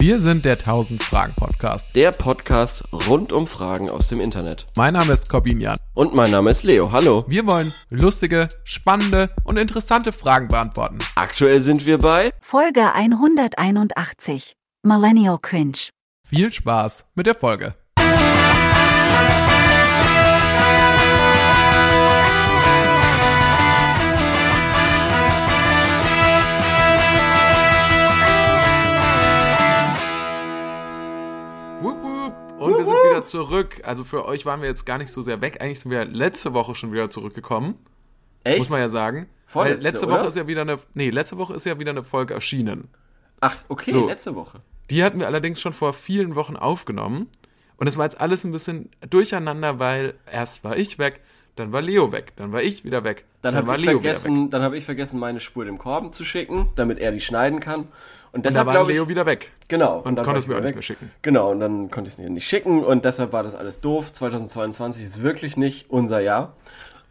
[0.00, 1.94] Wir sind der 1000 Fragen Podcast.
[1.94, 4.66] Der Podcast rund um Fragen aus dem Internet.
[4.74, 5.76] Mein Name ist Corbin Jan.
[5.92, 6.90] Und mein Name ist Leo.
[6.90, 7.26] Hallo.
[7.28, 11.00] Wir wollen lustige, spannende und interessante Fragen beantworten.
[11.16, 14.54] Aktuell sind wir bei Folge 181.
[14.82, 15.90] Millennial Cringe.
[16.26, 17.74] Viel Spaß mit der Folge.
[32.60, 33.80] Und wir sind wieder zurück.
[33.84, 35.60] Also für euch waren wir jetzt gar nicht so sehr weg.
[35.60, 37.74] Eigentlich sind wir letzte Woche schon wieder zurückgekommen.
[38.44, 38.58] Echt?
[38.58, 39.28] Muss man ja sagen.
[39.46, 40.20] Vorletzte, Weil letzte oder?
[40.20, 40.78] Woche ist ja wieder eine.
[40.94, 42.88] Nee, letzte Woche ist ja wieder eine Folge erschienen.
[43.40, 44.06] Ach, okay, So.
[44.06, 44.60] letzte Woche.
[44.90, 47.28] Die hatten wir allerdings schon vor vielen Wochen aufgenommen.
[47.76, 51.22] Und es war jetzt alles ein bisschen durcheinander, weil erst war ich weg,
[51.60, 54.50] dann war Leo weg, dann war ich wieder weg, Dann war habe ich, Leo vergessen,
[54.50, 57.80] dann hab ich vergessen, meine Spur dem Korben zu schicken, damit er die schneiden kann.
[57.80, 57.88] Und
[58.32, 59.52] Und deshalb war glaube ich, Leo wieder weg.
[59.68, 59.98] genau.
[60.00, 61.10] Und dann konntest war mir auch nicht mehr schicken.
[61.22, 64.12] Genau, und dann konnte ich es nicht schicken und deshalb war das alles doof.
[64.12, 66.54] 2022 ist wirklich nicht unser Jahr.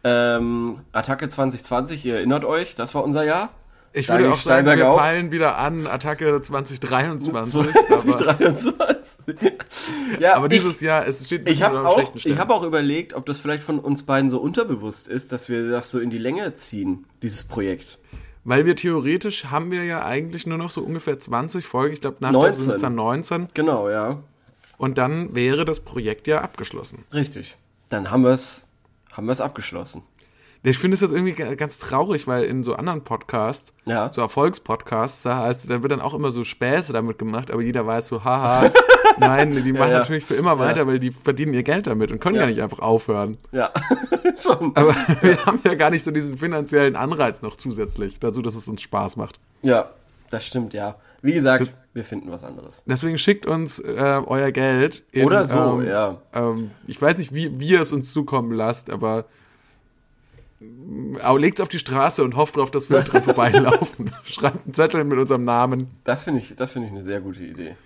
[0.02, 3.50] Ähm, Attacke 2020, ihr erinnert euch, das war unser Jahr.
[3.92, 5.00] Ich würde auch sagen, wir bergauf.
[5.00, 7.74] peilen wieder an Attacke 2023.
[7.90, 9.52] aber, 2023.
[10.20, 12.34] ja, aber ich- dieses Jahr, es steht Ich habe am auch, schlechten Stellen.
[12.36, 15.68] ich hab auch überlegt, ob das vielleicht von uns beiden so unterbewusst ist, dass wir
[15.70, 17.98] das so in die Länge ziehen, dieses Projekt.
[18.44, 21.92] Weil wir theoretisch haben wir ja eigentlich nur noch so ungefähr 20 Folgen.
[21.94, 22.60] Ich glaube, nach 19.
[22.60, 23.48] sind es dann 19.
[23.54, 24.22] Genau, ja.
[24.78, 27.04] Und dann wäre das Projekt ja abgeschlossen.
[27.12, 27.58] Richtig.
[27.90, 28.66] Dann haben wir es
[29.12, 30.02] haben wir's abgeschlossen.
[30.62, 34.12] Ich finde es jetzt irgendwie ga- ganz traurig, weil in so anderen Podcasts, Ja.
[34.12, 37.86] so Erfolgspodcasts, da heißt, da wird dann auch immer so Späße damit gemacht, aber jeder
[37.86, 38.68] weiß so, haha,
[39.18, 39.98] nein, die machen ja.
[40.00, 42.48] natürlich für immer weiter, weil die verdienen ihr Geld damit und können ja, Ja.
[42.48, 43.38] nicht einfach aufhören.
[43.52, 43.70] Ja,
[44.38, 44.72] schon.
[44.76, 48.68] Aber wir haben ja gar nicht so diesen finanziellen Anreiz noch zusätzlich dazu, dass es
[48.68, 49.40] uns Spaß macht.
[49.62, 49.90] Ja,
[50.30, 50.96] das stimmt, ja.
[51.22, 52.82] Wie gesagt, wir finden was anderes.
[52.86, 55.04] Deswegen schickt uns äh, euer Geld.
[55.12, 56.16] In, Oder so, ähm, ja.
[56.34, 59.24] Ähm, ich weiß nicht, wie, wie ihr es uns zukommen lasst, aber
[60.60, 64.12] legt es auf die Straße und hofft drauf, dass wir dran vorbeilaufen.
[64.24, 65.90] Schreibt einen Zettel mit unserem Namen.
[66.04, 67.76] Das finde ich, das finde ich eine sehr gute Idee.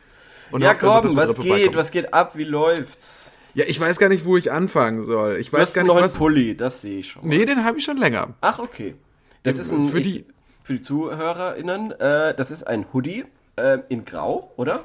[0.50, 1.74] Und ja, komm, was geht?
[1.74, 2.32] Was geht ab?
[2.36, 3.32] Wie läuft's?
[3.54, 5.36] Ja, ich weiß gar nicht, wo ich anfangen soll.
[5.36, 6.16] Ich Du weiß hast gar noch nicht, einen was.
[6.18, 7.22] Pulli, das sehe ich schon.
[7.26, 7.36] mal.
[7.36, 8.34] Nee, den habe ich schon länger.
[8.40, 8.96] Ach, okay.
[9.44, 10.26] Das Ja, ist ein, für ich, die-
[10.64, 13.24] für die ZuhörerInnen, äh, das ist ein Hoodie
[13.56, 14.84] äh, in Grau, oder?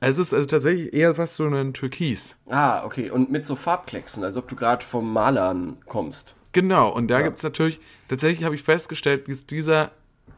[0.00, 2.36] Es ist also tatsächlich eher was so ein Türkis.
[2.48, 3.10] Ah, okay.
[3.10, 6.36] Und mit so Farbklecksen, als ob du gerade vom Malern kommst.
[6.52, 9.92] Genau, und da gibt's natürlich, tatsächlich habe ich festgestellt, dass dieser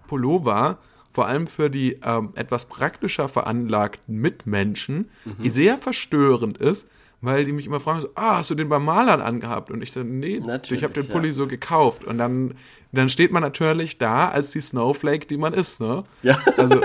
[0.09, 0.79] Pullover
[1.11, 5.51] vor allem für die ähm, etwas praktischer veranlagten Mitmenschen Mhm.
[5.51, 6.89] sehr verstörend ist,
[7.21, 9.71] weil die mich immer fragen so, ah, hast du den beim Malern angehabt?
[9.71, 11.13] Und ich dann, nee, Natürlich, ich habe den ja.
[11.13, 12.05] Pulli so gekauft.
[12.05, 12.55] Und dann,
[12.93, 16.05] dann steht man natürlich da als die Snowflake, die man ist, ne?
[16.23, 16.39] Ja.
[16.57, 16.81] Also,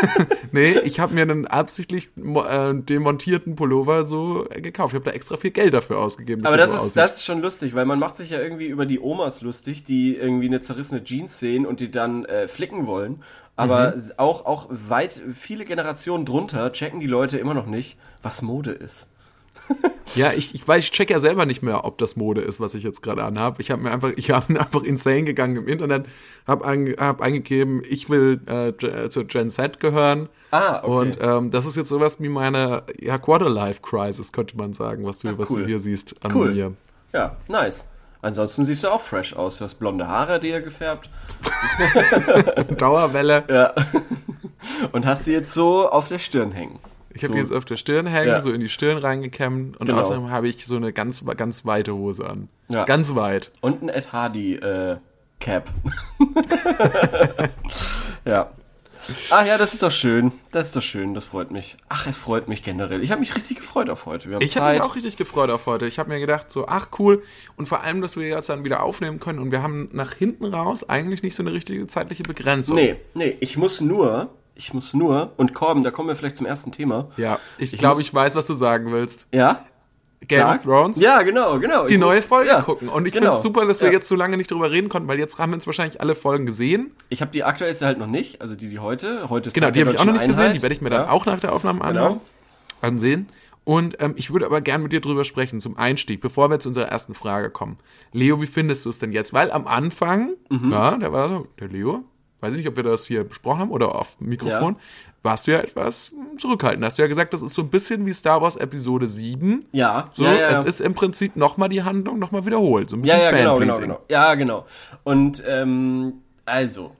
[0.52, 4.92] nee, ich habe mir einen absichtlich äh, demontierten Pullover so gekauft.
[4.92, 6.44] Ich habe da extra viel Geld dafür ausgegeben.
[6.44, 6.96] Aber das so ist, aussieht.
[6.96, 10.14] das ist schon lustig, weil man macht sich ja irgendwie über die Omas lustig, die
[10.16, 13.22] irgendwie eine zerrissene Jeans sehen und die dann äh, flicken wollen.
[13.56, 14.12] Aber Mhm.
[14.18, 19.06] auch, auch weit, viele Generationen drunter checken die Leute immer noch nicht, was Mode ist.
[20.14, 22.74] Ja, ich, ich weiß, ich check ja selber nicht mehr, ob das Mode ist, was
[22.74, 23.60] ich jetzt gerade anhabe.
[23.60, 26.06] Ich habe mir einfach, ich habe einfach insane gegangen im Internet,
[26.46, 30.30] habe ein, hab eingegeben, ich will äh, Ge- zur Gen Z gehören.
[30.52, 30.86] Ah, okay.
[30.90, 35.18] Und ähm, das ist jetzt sowas wie meine ja, Quarterlife Crisis, könnte man sagen, was
[35.18, 35.62] du, was cool.
[35.62, 36.54] du hier siehst an Cool.
[36.54, 36.72] mir.
[37.12, 37.86] Ja, nice.
[38.22, 39.58] Ansonsten siehst du auch fresh aus.
[39.58, 41.10] Du hast blonde Haare dir gefärbt.
[42.78, 43.44] Dauerwelle.
[43.48, 43.74] Ja.
[44.92, 46.78] Und hast die jetzt so auf der Stirn hängen.
[47.16, 48.42] Ich habe so, jetzt auf der Stirn hängen, Ja.
[48.42, 50.00] so in die Stirn reingekämmt und Genau.
[50.00, 52.48] außerdem habe ich so eine ganz, ganz weite Hose an.
[52.68, 52.84] Ja.
[52.84, 53.50] Ganz weit.
[53.60, 54.96] Und ein Ed Hardy äh,
[55.40, 55.70] Cap.
[58.24, 58.50] ja.
[59.30, 60.32] Ach ja, das ist doch schön.
[60.50, 61.76] Das ist doch schön, das freut mich.
[61.88, 63.02] Ach, es freut mich generell.
[63.04, 64.28] Ich habe mich richtig gefreut auf heute.
[64.40, 65.86] Ich habe mich auch richtig gefreut auf heute.
[65.86, 67.22] Ich habe mir gedacht, so, ach cool.
[67.56, 69.38] Und vor allem, dass wir jetzt dann wieder aufnehmen können.
[69.38, 72.74] Und wir haben nach hinten raus eigentlich nicht so eine richtige zeitliche Begrenzung.
[72.74, 76.46] Nee, nee, ich muss nur, ich muss nur, und Korben, da kommen wir vielleicht zum
[76.46, 77.08] ersten Thema.
[77.16, 79.28] Ja, ich Ich glaube, ich weiß, was du sagen willst.
[79.32, 79.64] Ja?
[80.28, 80.60] Game Sag.
[80.60, 80.98] of Thrones?
[80.98, 81.86] Ja, genau, genau.
[81.86, 82.88] Die Ich neue muss- Folge ja, gucken.
[82.88, 83.26] Und ich genau.
[83.26, 83.92] finde es super, dass wir Ja.
[83.92, 86.46] jetzt so lange nicht drüber reden konnten, weil jetzt haben wir uns wahrscheinlich alle Folgen
[86.46, 86.92] gesehen.
[87.10, 89.28] Ich habe die aktuellste halt noch nicht, also die, die heute.
[89.28, 90.42] Heute ist Genau, die der habe ich auch noch nicht Deutschen gesehen.
[90.44, 90.56] Einheit.
[90.56, 90.98] Die werde ich mir Ja.
[91.00, 92.20] dann auch nach der Aufnahme anschauen, Genau.
[92.80, 93.28] ansehen.
[93.64, 96.68] Und ähm, ich würde aber gern mit dir drüber sprechen zum Einstieg, bevor wir zu
[96.70, 97.78] unserer ersten Frage kommen.
[98.12, 99.32] Leo, wie findest du es denn jetzt?
[99.32, 100.72] Weil am Anfang, Mhm.
[100.72, 102.04] ja, da war so, der Leo,
[102.40, 104.76] weiß ich nicht, ob wir das hier besprochen haben oder auf Mikrofon,
[105.22, 106.84] warst du ja etwas zurückhaltend.
[106.84, 109.64] Hast du ja gesagt, das ist so ein bisschen wie Star Wars Episode 7.
[109.72, 110.60] Ja, So, ja, ja, ja.
[110.60, 112.90] es ist im Prinzip nochmal die Handlung nochmal wiederholt.
[112.90, 113.82] So ein Ja, bisschen ja, genau, genau, Fanpleasing.
[113.82, 114.04] genau.
[114.08, 114.66] Ja, genau.
[115.02, 116.94] Und ähm, also,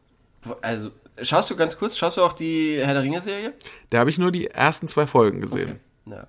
[0.62, 0.90] also
[1.22, 3.52] schaust du ganz kurz, schaust du auch die Herr der Ringe-Serie?
[3.90, 5.78] Da habe ich nur die ersten zwei Folgen gesehen.
[6.06, 6.26] Ja.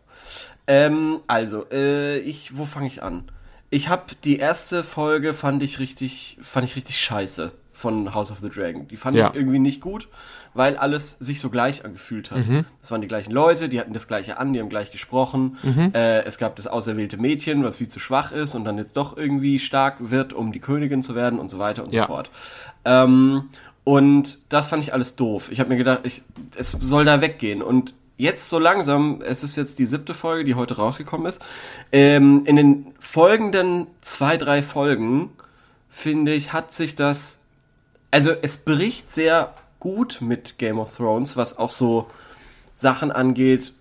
[0.68, 3.32] Ähm, also, äh, ich, wo fange ich an?
[3.70, 8.40] Ich habe die erste Folge fand ich richtig, fand ich richtig scheiße von House of
[8.42, 8.88] the Dragon.
[8.88, 9.30] Die fand Ja.
[9.30, 10.08] ich irgendwie nicht gut,
[10.56, 12.48] weil alles sich so gleich angefühlt hat.
[12.48, 12.66] Mhm.
[12.82, 15.58] Das waren die gleichen Leute, die hatten das gleiche an, die haben gleich gesprochen.
[15.62, 15.92] Mhm.
[15.94, 19.16] Äh, es gab das auserwählte Mädchen, was viel zu schwach ist und dann jetzt doch
[19.16, 22.04] irgendwie stark wird, um die Königin zu werden und so weiter und Ja.
[22.04, 22.32] so fort.
[22.84, 23.50] Ähm,
[23.84, 25.52] und das fand ich alles doof.
[25.52, 26.24] Ich habe mir gedacht, ich,
[26.58, 27.62] es soll da weggehen.
[27.62, 31.40] Und jetzt so langsam, es ist jetzt die siebte Folge, die heute rausgekommen ist,
[31.92, 35.30] ähm, in den folgenden zwei, drei Folgen,
[35.90, 37.40] finde ich, hat sich das,
[38.12, 42.08] also es bricht sehr gut mit Game of Thrones, was auch so
[42.74, 43.74] Sachen angeht.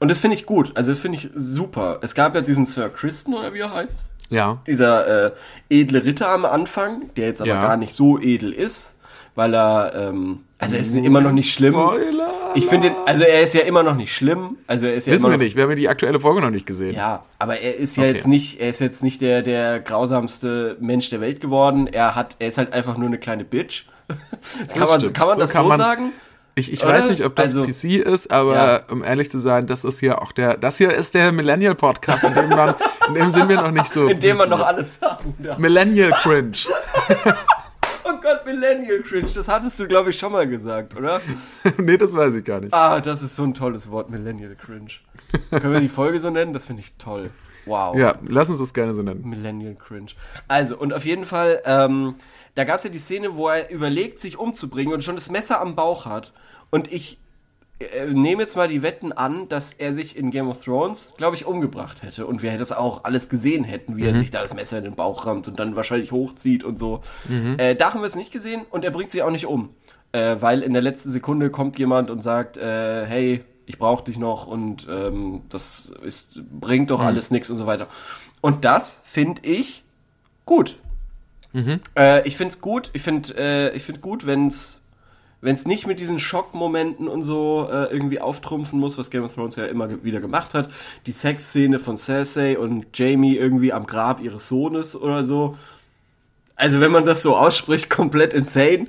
[0.00, 1.98] Und das finde ich gut, also das finde ich super.
[2.02, 4.58] Es gab ja diesen Sir Kristen, oder wie er heißt Ja.
[4.66, 5.32] dieser äh,
[5.70, 7.62] edle Ritter am Anfang, der jetzt aber Ja.
[7.62, 8.95] gar nicht so edel ist,
[9.36, 11.74] weil er, ähm, also er ist immer noch nicht schlimm.
[11.74, 12.28] Spoiler!
[12.54, 14.56] Ich finde, also er ist ja immer noch nicht schlimm.
[14.66, 16.50] Also er ist ja Wissen immer wir nicht, wir haben ja die aktuelle Folge noch
[16.50, 16.96] nicht gesehen.
[16.96, 18.12] Ja, aber er ist ja Okay.
[18.12, 21.86] jetzt nicht, er ist jetzt nicht der der grausamste Mensch der Welt geworden.
[21.86, 23.84] Er hat, er ist halt einfach nur eine kleine Bitch.
[24.74, 26.12] Kann man, kann man So das kann so man- sagen?
[26.58, 26.94] Ich, ich Oder?
[26.94, 28.80] weiß nicht, ob das Also- PC ist, aber Ja.
[28.90, 32.24] um ehrlich zu sein, das ist hier auch der, das hier ist der Millennial Podcast,
[32.24, 32.74] in dem, man,
[33.08, 34.06] in dem sind wir noch nicht so.
[34.08, 35.58] In dem man noch alles sagen darf.
[35.58, 36.52] Millennial Cringe.
[38.08, 41.20] Oh Gott, Millennial Cringe, das hattest du, glaube ich, schon mal gesagt, oder?
[41.78, 42.72] nee, das weiß ich gar nicht.
[42.72, 44.90] Ah, das ist so ein tolles Wort, Millennial Cringe.
[45.50, 46.52] Können wir die Folge so nennen?
[46.52, 47.30] Das finde ich toll.
[47.64, 47.96] Wow.
[47.96, 49.28] Ja, lass uns das gerne so nennen.
[49.28, 50.12] Millennial Cringe.
[50.46, 52.14] Also, und auf jeden Fall, ähm,
[52.54, 55.60] da gab es ja die Szene, wo er überlegt, sich umzubringen und schon das Messer
[55.60, 56.32] am Bauch hat.
[56.70, 57.18] Und ich
[57.78, 61.36] äh, nehme jetzt mal die Wetten an, dass er sich in Game of Thrones, glaube
[61.36, 62.26] ich, umgebracht hätte.
[62.26, 64.94] Und wir das auch alles gesehen hätten, wie er sich da das Messer in den
[64.94, 67.02] Bauch rammt und dann wahrscheinlich hochzieht und so.
[67.58, 69.70] Äh, da haben wir es nicht gesehen und er bringt sich auch nicht um.
[70.12, 74.16] Äh, weil in der letzten Sekunde kommt jemand und sagt, äh, hey, ich brauche dich
[74.16, 77.88] noch und ähm, das ist, bringt doch alles nichts und so weiter.
[78.40, 79.84] Und das finde ich
[80.46, 80.78] gut.
[81.98, 84.82] Äh, ich finde es gut, ich finde äh, ich find gut, wenn es
[85.40, 89.34] wenn es nicht mit diesen Schockmomenten und so äh, irgendwie auftrumpfen muss, was Game of
[89.34, 90.70] Thrones ja immer wieder gemacht hat.
[91.06, 95.56] Die Sexszene von Cersei und Jamie irgendwie am Grab ihres Sohnes oder so.
[96.58, 98.86] Also wenn man das so ausspricht, komplett insane.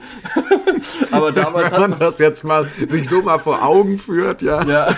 [1.12, 4.64] Aber damals Wenn hat man das jetzt mal sich so mal vor Augen führt, ja.
[4.64, 4.96] ja.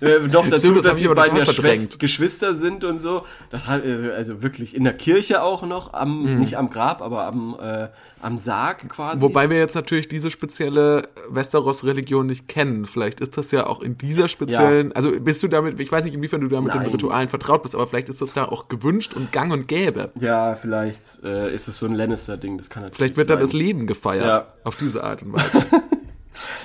[0.00, 1.98] Äh, noch dazu, Stimmt, dass die beiden ja verdrängt.
[1.98, 3.22] Geschwister sind und so.
[3.50, 6.38] Das hat also, also wirklich in der Kirche auch noch, am, Mhm.
[6.38, 7.88] nicht am Grab, aber am, äh,
[8.20, 9.20] am Sarg quasi.
[9.22, 12.86] Wobei wir jetzt natürlich diese spezielle Westeros-Religion nicht kennen.
[12.86, 16.14] Vielleicht ist das ja auch in dieser speziellen, also bist du damit, ich weiß nicht,
[16.14, 16.82] inwiefern du da mit den.
[16.82, 20.10] Ritualen vertraut bist, aber vielleicht ist das da auch gewünscht und gang und gäbe.
[20.20, 23.40] Ja, vielleicht äh, ist es so ein Lannister-Ding, das kann natürlich Vielleicht wird da sein.
[23.42, 24.24] das Leben gefeiert.
[24.26, 24.46] Ja.
[24.64, 25.64] Auf diese Art und Weise.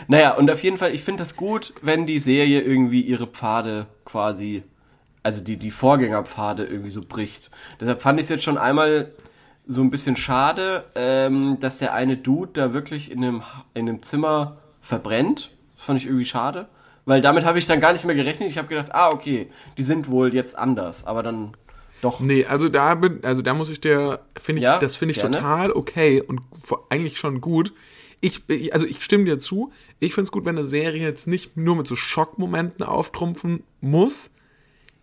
[0.07, 3.87] Naja, und auf jeden Fall, ich finde das gut, wenn die Serie irgendwie ihre Pfade
[4.05, 4.63] quasi,
[5.23, 7.49] also die, die Vorgängerpfade irgendwie so bricht.
[7.79, 9.11] Deshalb fand ich es jetzt schon einmal
[9.65, 13.43] so ein bisschen schade, ähm, dass der eine Dude da wirklich in einem,
[13.73, 15.51] in einem Zimmer verbrennt.
[15.77, 16.67] Das fand ich irgendwie schade.
[17.05, 18.49] Weil damit habe ich dann gar nicht mehr gerechnet.
[18.49, 21.05] Ich habe gedacht, ah, okay, die sind wohl jetzt anders.
[21.05, 21.55] Aber dann
[22.01, 22.19] doch.
[22.19, 25.19] Nee, also da bin, also da muss ich dir, finde ich, Ja, das finde ich
[25.19, 25.35] gerne.
[25.35, 26.41] total okay und
[26.89, 27.73] eigentlich schon gut.
[28.23, 29.71] Ich, ich- also ich stimme dir zu.
[29.99, 34.29] Ich finde es gut, wenn eine Serie jetzt nicht nur mit so Schockmomenten auftrumpfen muss.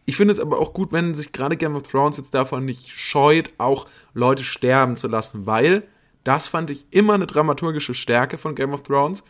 [0.07, 2.89] Ich finde es aber auch gut, wenn sich gerade Game of Thrones jetzt davon nicht
[2.89, 5.83] scheut, auch Leute sterben zu lassen, weil
[6.25, 9.23] das fand ich immer eine dramaturgische Stärke von Game of Thrones,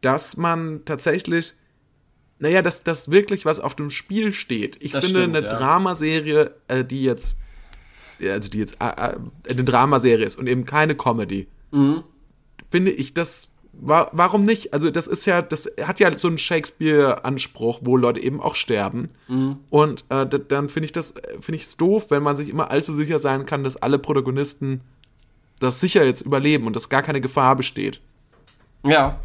[0.00, 1.54] dass man tatsächlich,
[2.38, 4.76] naja, dass das wirklich was auf dem Spiel steht.
[4.82, 5.54] Ich Das finde stimmt, eine ja.
[5.54, 7.36] Dramaserie, äh, die jetzt,
[8.20, 9.16] also die jetzt äh, äh,
[9.50, 12.02] eine Dramaserie ist und eben keine Comedy, Mhm.
[12.70, 13.48] Finde ich das.
[13.78, 14.72] Wa warum nicht?
[14.72, 19.10] Also, das ist ja, das hat ja so einen Shakespeare-Anspruch, wo Leute eben auch sterben.
[19.28, 19.58] Mhm.
[19.68, 22.94] Und äh, dann finde ich das, finde ich es doof, wenn man sich immer allzu
[22.94, 24.80] sicher sein kann, dass alle Protagonisten
[25.60, 28.00] das sicher jetzt überleben und dass gar keine Gefahr besteht.
[28.84, 29.20] Ja,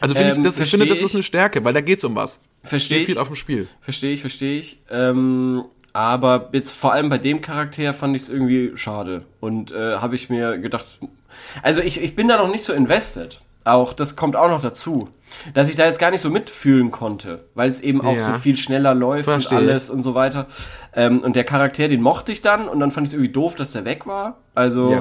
[0.00, 2.14] Also finde Ähm, ich, das, ich finde, das ist eine Stärke, weil da geht's um
[2.14, 2.40] was.
[2.64, 3.06] verstehe ich.
[3.06, 3.68] viel auf dem Spiel.
[3.80, 4.78] Verstehe ich, verstehe ich.
[4.90, 5.64] Ähm,
[5.98, 9.22] aber jetzt vor allem bei dem Charakter fand ich es irgendwie schade.
[9.40, 10.98] Und äh, habe ich mir gedacht,
[11.62, 13.40] also ich, ich bin da noch nicht so invested.
[13.64, 15.08] Auch das kommt auch noch dazu.
[15.54, 18.20] Dass ich da jetzt gar nicht so mitfühlen konnte, weil es eben auch Ja.
[18.20, 19.58] so viel schneller läuft Verstehe.
[19.58, 20.46] und alles und so weiter.
[20.94, 23.56] Ähm, und der Charakter, den mochte ich dann und dann fand ich es irgendwie doof,
[23.56, 24.38] dass der weg war.
[24.54, 25.00] Also Ja.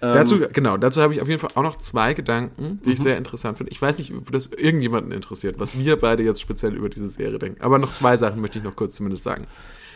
[0.00, 2.98] ähm, dazu, genau, dazu habe ich auf jeden Fall auch noch zwei Gedanken, die ich
[3.00, 3.02] Mhm.
[3.02, 3.72] sehr interessant finde.
[3.72, 7.38] Ich weiß nicht, ob das irgendjemanden interessiert, was wir beide jetzt speziell über diese Serie
[7.40, 7.62] denken.
[7.62, 9.46] Aber noch zwei Sachen möchte ich noch kurz zumindest sagen.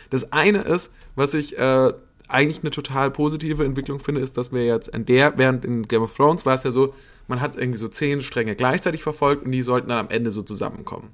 [0.09, 1.93] Das eine ist, was ich äh,
[2.27, 6.03] eigentlich eine total positive Entwicklung finde, ist, dass wir jetzt in der, während in Game
[6.03, 6.93] of Thrones war es ja so,
[7.27, 10.41] man hat irgendwie so zehn Stränge gleichzeitig verfolgt und die sollten dann am Ende so
[10.41, 11.09] zusammenkommen.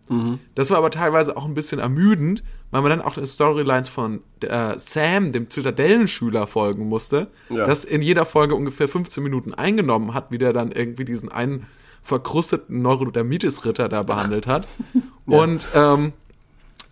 [0.56, 4.22] Das war aber teilweise auch ein bisschen ermüdend, weil man dann auch den Storylines von
[4.42, 7.66] äh, Sam, dem Zitadellenschüler, folgen musste, Ja.
[7.66, 11.66] das in jeder Folge ungefähr 15 Minuten eingenommen hat, wie der dann irgendwie diesen einen
[12.02, 14.68] verkrusteten Neurodermitis-Ritter da behandelt hat.
[15.26, 16.14] Und ähm,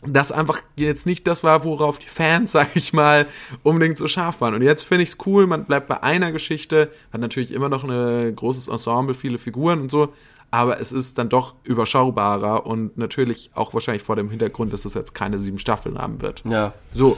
[0.07, 3.25] das einfach jetzt nicht das war, worauf die Fans, sag ich mal,
[3.63, 4.53] unbedingt so scharf waren.
[4.53, 7.83] Und jetzt finde ich es cool, man bleibt bei einer Geschichte, hat natürlich immer noch
[7.83, 10.13] ein großes Ensemble, viele Figuren und so,
[10.51, 14.93] aber es ist dann doch überschaubarer und natürlich auch wahrscheinlich vor dem Hintergrund, dass es
[14.93, 16.43] jetzt keine sieben Staffeln haben wird.
[16.47, 16.73] Ja.
[16.93, 17.17] So,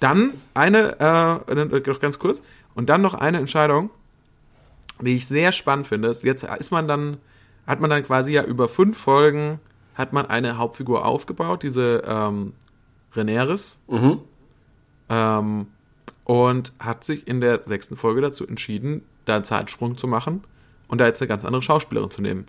[0.00, 2.42] dann eine, äh, noch ganz kurz,
[2.74, 3.90] und dann noch eine Entscheidung,
[5.00, 6.08] die ich sehr spannend finde.
[6.08, 7.18] ist, Jetzt ist man dann,
[7.66, 9.60] hat man dann quasi ja über fünf Folgen,
[9.94, 12.52] hat man eine Hauptfigur aufgebaut, diese ähm,
[13.14, 14.18] Reneris, Mhm.
[15.08, 15.66] ähm,
[16.24, 20.44] und hat sich in der sechsten Folge dazu entschieden, da einen Zeitsprung zu machen
[20.88, 22.46] und da jetzt eine ganz andere Schauspielerin zu nehmen.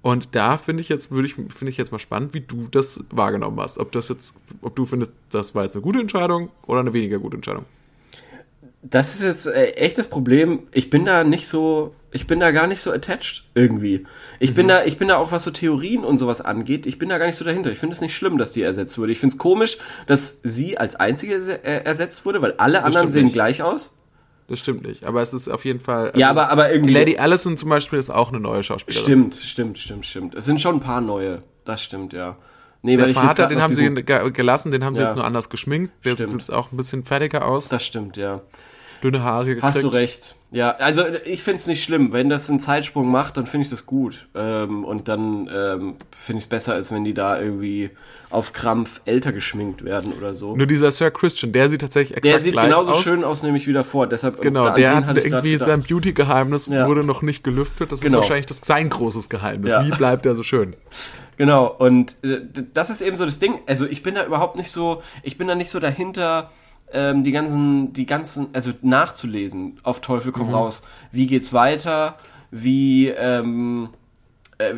[0.00, 3.04] Und da finde ich jetzt, würde ich, finde ich jetzt mal spannend, wie du das
[3.10, 3.78] wahrgenommen hast.
[3.78, 7.18] Ob das jetzt, ob du findest, das war jetzt eine gute Entscheidung oder eine weniger
[7.18, 7.64] gute Entscheidung.
[8.82, 10.64] Das ist jetzt äh, echt das Problem.
[10.72, 14.06] Ich bin da nicht so, ich bin da gar nicht so attached irgendwie.
[14.38, 14.54] Ich Mhm.
[14.54, 16.86] bin da, ich bin da auch was so Theorien und sowas angeht.
[16.86, 17.70] Ich bin da gar nicht so dahinter.
[17.70, 19.12] Ich finde es nicht schlimm, dass die ersetzt wurde.
[19.12, 23.12] Ich finde es komisch, dass sie als einzige äh, ersetzt wurde, weil alle anderen stimmt
[23.12, 23.32] sehen nicht.
[23.34, 23.94] gleich aus.
[24.48, 26.12] Das stimmt nicht, aber es ist auf jeden Fall.
[26.16, 26.92] Ja, also, aber, aber die irgendwie.
[26.92, 29.04] Lady Allison zum Beispiel ist auch eine neue Schauspielerin.
[29.04, 30.34] Stimmt, stimmt, stimmt, stimmt.
[30.34, 31.42] Es sind schon ein paar neue.
[31.64, 32.36] Das stimmt, ja.
[32.82, 35.00] Nee, Der weil ich jetzt Vater, den haben sie diesen- ge- gelassen, den haben sie
[35.00, 35.06] Ja.
[35.08, 35.92] jetzt nur anders geschminkt.
[36.04, 36.30] Der Stimmt.
[36.32, 37.68] sieht jetzt auch ein bisschen fertiger aus.
[37.70, 38.42] Das stimmt, ja.
[39.02, 39.62] Dünne Haare gekriegt.
[39.64, 40.36] Hast du recht.
[40.54, 42.12] Ja, also ich finde es nicht schlimm.
[42.12, 44.28] Wenn das einen Zeitsprung macht, dann finde ich das gut.
[44.34, 47.90] Ähm, und dann ähm, finde ich es besser, als wenn die da irgendwie
[48.30, 50.56] auf Krampf älter geschminkt werden oder so.
[50.56, 53.02] Nur dieser Sir Christian, der sieht tatsächlich exakt Der sieht gleich genauso aus.
[53.02, 54.06] schön aus, nämlich wieder vor.
[54.06, 55.82] Deshalb Genau, der hat irgendwie sein.
[55.82, 56.86] Beauty-Geheimnis Ja.
[56.86, 57.90] wurde noch nicht gelüftet.
[57.90, 58.18] Das Genau.
[58.18, 59.72] ist wahrscheinlich das, sein großes Geheimnis.
[59.72, 59.84] Ja.
[59.84, 60.76] Wie bleibt er so schön?
[61.36, 62.38] Genau, und äh,
[62.72, 63.58] das ist eben so das Ding.
[63.66, 66.52] Also ich bin da überhaupt nicht so, ich bin da nicht so dahinter,
[66.94, 70.54] ähm, die ganzen, die ganzen, also nachzulesen auf Teufel komm Mhm.
[70.54, 70.82] raus.
[71.12, 72.16] Wie geht's weiter?
[72.50, 73.88] Wie, ähm,
[74.58, 74.72] äh,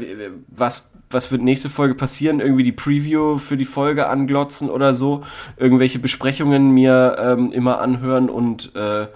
[0.49, 2.41] was, was wird nächste Folge passieren?
[2.41, 5.23] Irgendwie die Preview für die Folge anglotzen oder so.
[5.57, 9.07] Irgendwelche Besprechungen mir ähm, immer anhören und äh,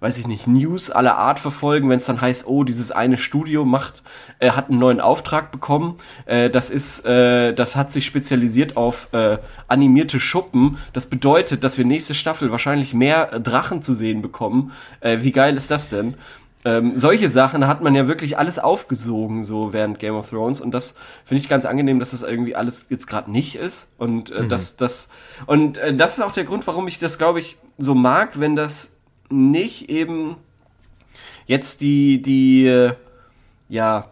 [0.00, 3.64] weiß ich nicht, News aller Art verfolgen, wenn es dann heißt, oh, dieses eine Studio
[3.64, 4.02] macht,
[4.38, 5.96] äh, hat einen neuen Auftrag bekommen.
[6.26, 9.38] Äh, das ist, äh, das hat sich spezialisiert auf äh,
[9.68, 10.78] animierte Schuppen.
[10.92, 14.72] Das bedeutet, dass wir nächste Staffel wahrscheinlich mehr Drachen zu sehen bekommen.
[15.00, 16.14] Äh, wie geil ist das denn?
[16.66, 20.60] Ähm, solche Sachen hat man ja wirklich alles aufgesogen, so während Game of Thrones.
[20.60, 23.88] Und das finde ich ganz angenehm, dass das irgendwie alles jetzt gerade nicht ist.
[23.98, 25.08] Und äh, das, das,
[25.46, 28.56] und äh, das ist auch der Grund, warum ich das, glaube ich, so mag, wenn
[28.56, 28.95] das
[29.30, 30.36] nicht eben
[31.46, 32.92] jetzt die, die, äh,
[33.68, 34.10] ja,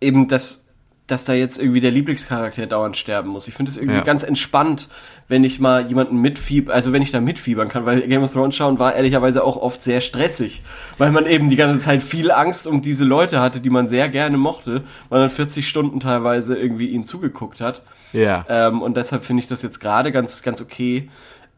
[0.00, 0.64] eben das,
[1.06, 3.48] dass da jetzt irgendwie der Lieblingscharakter dauernd sterben muss.
[3.48, 4.04] Ich finde es irgendwie Ja.
[4.04, 4.88] ganz entspannt,
[5.26, 8.54] wenn ich mal jemanden mitfieb, also wenn ich da mitfiebern kann, weil Game of Thrones
[8.54, 10.62] schauen war ehrlicherweise auch oft sehr stressig,
[10.98, 14.08] weil man eben die ganze Zeit viel Angst um diese Leute hatte, die man sehr
[14.08, 17.82] gerne mochte, weil man 40 Stunden teilweise irgendwie ihnen zugeguckt hat.
[18.12, 18.44] Ja.
[18.48, 21.08] Ähm, und deshalb finde ich das jetzt gerade ganz, ganz okay,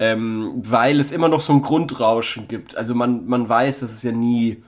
[0.02, 2.76] ähm, weil es immer noch so ein Grundrauschen gibt.
[2.76, 4.64] Also man, man weiß, dass es ja nie,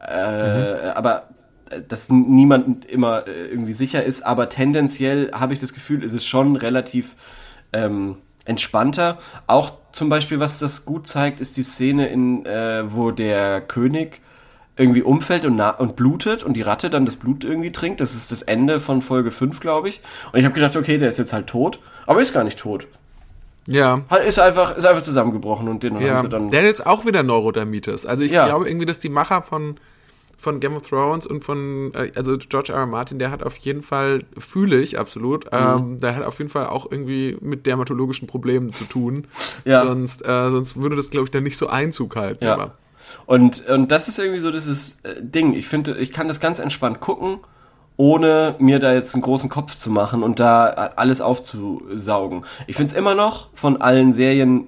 [0.00, 1.28] äh, aber
[1.70, 6.14] äh, dass niemand immer äh, irgendwie sicher ist, aber tendenziell habe ich das Gefühl, ist
[6.14, 7.14] es schon relativ
[7.72, 9.18] ähm, entspannter.
[9.46, 14.20] Auch zum Beispiel, was das gut zeigt, ist die Szene, in äh, wo der König
[14.74, 18.00] irgendwie umfällt und, und blutet und die Ratte dann das Blut irgendwie trinkt.
[18.00, 20.00] Das ist das Ende von Folge 5, glaube ich.
[20.32, 22.88] Und ich habe gedacht, okay, der ist jetzt halt tot, aber ist gar nicht tot.
[23.66, 24.00] Ja.
[24.10, 26.50] Halt, ist einfach, ist einfach zusammengebrochen und den Ja, haben sie dann.
[26.50, 28.06] der hat jetzt auch wieder Neurodermitis.
[28.06, 28.46] Also ich Ja.
[28.46, 29.76] glaube irgendwie, dass die Macher von,
[30.36, 32.80] von Game of Thrones und von, äh, also George R.
[32.80, 32.86] R.
[32.86, 35.50] Martin, der hat auf jeden Fall, fühle ich absolut, Mhm.
[35.58, 39.28] ähm, der hat auf jeden Fall auch irgendwie mit dermatologischen Problemen zu tun.
[39.64, 39.84] Ja.
[39.84, 42.44] Sonst, äh, sonst würde das, glaube ich, dann nicht so Einzug halten.
[42.44, 42.54] Ja.
[42.54, 42.72] Aber.
[43.26, 45.54] Und, und das ist irgendwie so dieses äh, Ding.
[45.54, 47.38] Ich finde, ich kann das ganz entspannt gucken,
[47.96, 50.64] ohne mir da jetzt einen großen Kopf zu machen und da
[50.96, 52.44] alles aufzusaugen.
[52.66, 54.66] Ich finde es immer noch von allen Serien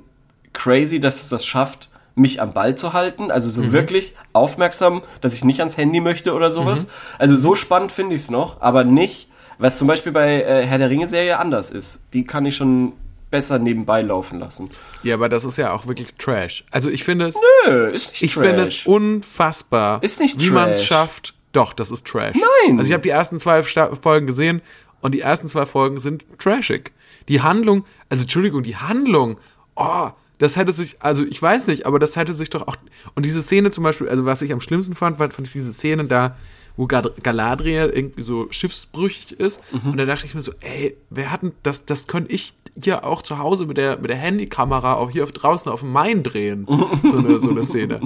[0.53, 3.31] crazy, dass es das schafft, mich am Ball zu halten.
[3.31, 6.89] Also so wirklich aufmerksam, dass ich nicht ans Handy möchte oder sowas.
[7.19, 9.29] Also so spannend finde ich es noch, aber nicht,
[9.59, 12.03] was zum Beispiel bei äh, Herr der Ringe-Serie anders ist.
[12.13, 12.93] Die kann ich schon
[13.31, 14.71] besser nebenbei laufen lassen.
[15.03, 16.65] Ja, aber das ist ja auch wirklich Trash.
[16.71, 17.35] Also ich finde es,
[17.67, 18.47] Nö, ist nicht ich Trash.
[18.47, 21.35] finde es unfassbar, Ist nicht wie man es schafft.
[21.55, 22.37] Doch, das ist Trash.
[22.37, 22.79] Nein.
[22.79, 24.61] Also ich habe die ersten zwei Folgen gesehen
[25.01, 26.93] und die ersten zwei Folgen sind trashig.
[27.29, 29.39] Die Handlung, also Entschuldigung, die Handlung,
[29.77, 32.77] oh, das hätte sich, also ich weiß nicht, aber das hätte sich doch auch,
[33.15, 35.73] und diese Szene zum Beispiel, also was ich am schlimmsten fand, fand, fand ich diese
[35.73, 36.37] Szene da,
[36.77, 39.63] wo Galadriel irgendwie so schiffsbrüchig ist.
[39.73, 39.93] Mhm.
[39.93, 43.05] Und da dachte ich mir so, ey, wer hat denn, das, das könnte ich hier
[43.05, 46.23] auch zu Hause mit der, mit der Handykamera auch hier auf, draußen auf dem Main
[46.25, 46.67] drehen.
[47.03, 48.01] So eine, so eine Szene.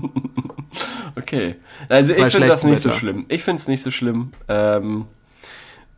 [1.17, 1.57] Okay.
[1.89, 2.99] Also ich finde das nicht so Wetter.
[2.99, 3.27] schlimm.
[3.29, 4.33] Ich finde es nicht so schlimm.
[4.49, 5.07] Ähm,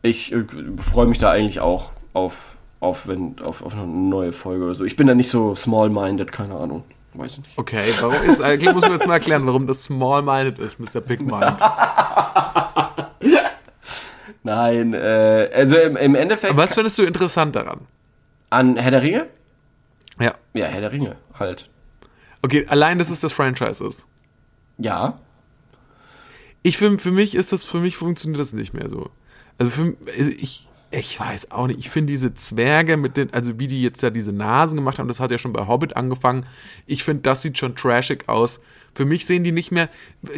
[0.01, 0.43] ich äh,
[0.77, 4.83] freue mich da eigentlich auch auf, auf, wenn, auf, auf eine neue Folge oder so.
[4.83, 6.83] Ich bin da nicht so small-minded, keine Ahnung.
[7.13, 7.57] Weiß ich nicht.
[7.57, 11.01] Okay, warum jetzt, eigentlich muss man jetzt mal erklären, warum das small-minded ist, Mr.
[11.01, 11.59] Big Mind.
[14.43, 17.81] Nein, äh, also im, im Endeffekt Aber was findest du interessant daran?
[18.49, 19.27] an Herr der Ringe?
[20.19, 20.33] Ja.
[20.53, 21.69] Ja, Herr der Ringe, halt.
[22.41, 24.05] Okay, allein, dass es das Franchise ist.
[24.77, 25.19] Ja.
[26.63, 29.09] Ich für, für mich ist das, für mich funktioniert das nicht mehr so.
[29.57, 31.79] Also für also ich, ich weiß auch nicht.
[31.79, 35.07] Ich finde diese Zwerge mit den, also wie die jetzt ja diese Nasen gemacht haben,
[35.07, 36.45] das hat ja schon bei Hobbit angefangen.
[36.85, 38.59] Ich finde, das sieht schon trashig aus.
[38.93, 39.89] Für mich sehen die nicht mehr.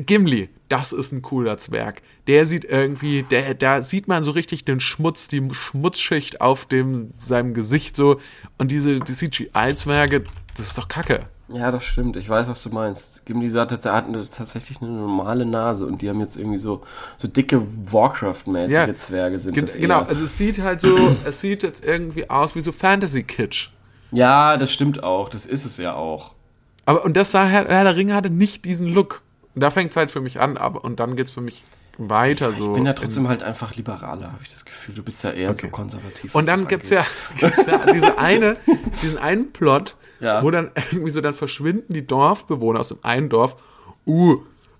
[0.05, 2.03] Gimli, das ist ein cooler Zwerg.
[2.27, 7.11] Der sieht irgendwie, der, da sieht man so richtig den Schmutz, die Schmutzschicht auf dem,
[7.19, 8.19] seinem Gesicht so.
[8.59, 10.25] Und diese die CGI-Zwerge,
[10.55, 11.25] das ist doch Kacke.
[11.53, 12.15] Ja, das stimmt.
[12.17, 13.25] Ich weiß, was du meinst.
[13.25, 14.05] Gimli sagt, er hat
[14.35, 16.81] tatsächlich eine normale Nase und die haben jetzt irgendwie so,
[17.17, 20.07] so dicke Warcraft-mäßige Ja, Zwerge sind das Genau, eher.
[20.09, 23.69] also es sieht halt so, es sieht jetzt irgendwie aus wie so Fantasy-Kitsch.
[24.11, 25.29] Ja, das stimmt auch.
[25.29, 26.31] Das ist es ja auch.
[26.85, 29.21] Aber und das sah Herr, Herr der Ringe hatte nicht diesen Look.
[29.55, 31.63] Da fängt es halt für mich an, aber und dann geht's für mich
[31.97, 32.69] weiter so.
[32.69, 34.95] Ich bin ja trotzdem halt einfach liberaler, habe ich das Gefühl.
[34.95, 36.33] Du bist ja eher so konservativ.
[36.33, 37.05] Und dann gibt's ja,
[37.39, 38.57] gibt's ja diese eine,
[39.01, 40.41] diesen einen Plot, Ja.
[40.41, 43.57] wo dann irgendwie so dann verschwinden die Dorfbewohner aus dem einen Dorf,
[44.07, 44.37] uh,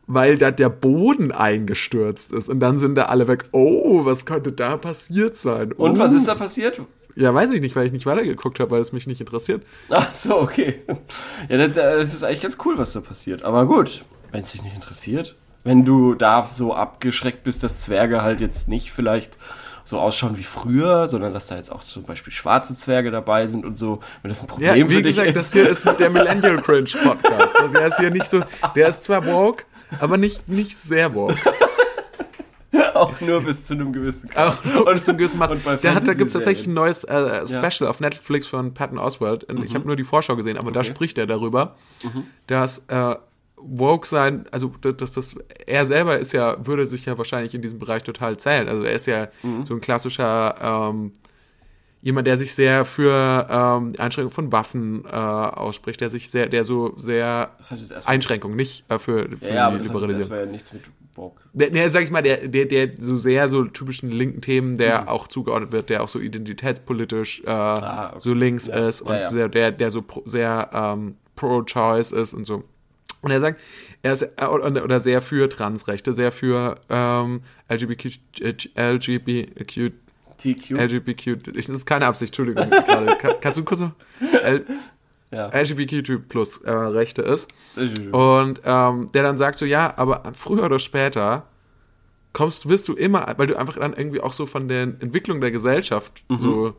[0.07, 3.45] weil da der Boden eingestürzt ist und dann sind da alle weg.
[3.51, 5.71] Oh, was könnte da passiert sein?
[5.71, 5.99] Und uh.
[5.99, 6.81] was ist da passiert?
[7.15, 9.63] Ja, weiß ich nicht, weil ich nicht weitergeguckt habe, weil es mich nicht interessiert.
[9.89, 10.81] Ach so, okay.
[11.49, 13.43] Ja, das, das ist eigentlich ganz cool, was da passiert.
[13.43, 18.21] Aber gut, wenn es dich nicht interessiert, wenn du da so abgeschreckt bist, dass Zwerge
[18.21, 19.37] halt jetzt nicht vielleicht
[19.85, 23.65] so ausschauen wie früher, sondern dass da jetzt auch zum Beispiel schwarze Zwerge dabei sind
[23.65, 25.53] und so, wenn das ein Ja, Problem wie für dich gesagt, das ist.
[25.53, 27.55] hier ist der Millennial Cringe Podcast.
[27.55, 28.41] Also der ist hier nicht so,
[28.75, 29.63] der ist zwar woke,
[29.99, 31.35] aber nicht, nicht sehr woke.
[32.95, 34.57] auch nur bis zu einem gewissen Grad.
[34.75, 35.51] Auch und zum gewissen Maß.
[35.51, 38.73] Und bei Der hat, da gibt es tatsächlich ein neues äh, Special auf Netflix von
[38.73, 39.43] Patton Oswalt.
[39.43, 41.75] Und Ich habe nur die Vorschau gesehen, aber da spricht er darüber,
[42.47, 43.15] dass äh,
[43.65, 47.79] woke sein, also dass das, er selber ist ja, würde sich ja wahrscheinlich in diesem
[47.79, 48.67] Bereich total zählen.
[48.67, 49.29] Also er ist ja
[49.63, 51.11] so ein klassischer ähm,
[52.01, 56.47] jemand, der sich sehr für ähm, die Einschränkung von Waffen äh, ausspricht, der sich sehr,
[56.47, 57.51] der so sehr
[58.05, 60.37] Einschränkung, nicht äh, für, für Ja, aber die das hat Liberalisierung.
[60.37, 60.83] ja nichts mit
[61.15, 61.39] Bock.
[61.53, 65.09] Der, der, sag ich mal, der, der, der so sehr so typischen linken Themen, der
[65.09, 68.15] auch zugeordnet wird, der auch so identitätspolitisch äh, okay.
[68.19, 69.29] so links Ja, ist und ja, ja.
[69.29, 72.63] Der, der, der so pro, sehr ähm, pro-choice ist und so.
[73.23, 73.59] Und er sagt,
[74.03, 79.91] er ist äh, oder, sehr für Transrechte, sehr für ähm, LGBTQ, äh, LGBTQ,
[80.37, 80.71] TQ?
[80.77, 83.17] LGBTQ, das ist keine Absicht, Entschuldigung, gerade.
[83.17, 83.91] Kann, kannst du kurz so?
[84.43, 84.65] L,
[85.31, 85.47] ja.
[85.49, 87.49] LGBTQ plus äh, Rechte ist.
[88.11, 91.47] Und ähm, der dann sagt so, ja, aber früher oder später
[92.33, 95.51] kommst, wirst du immer, weil du einfach dann irgendwie auch so von der Entwicklung der
[95.51, 96.75] Gesellschaft so,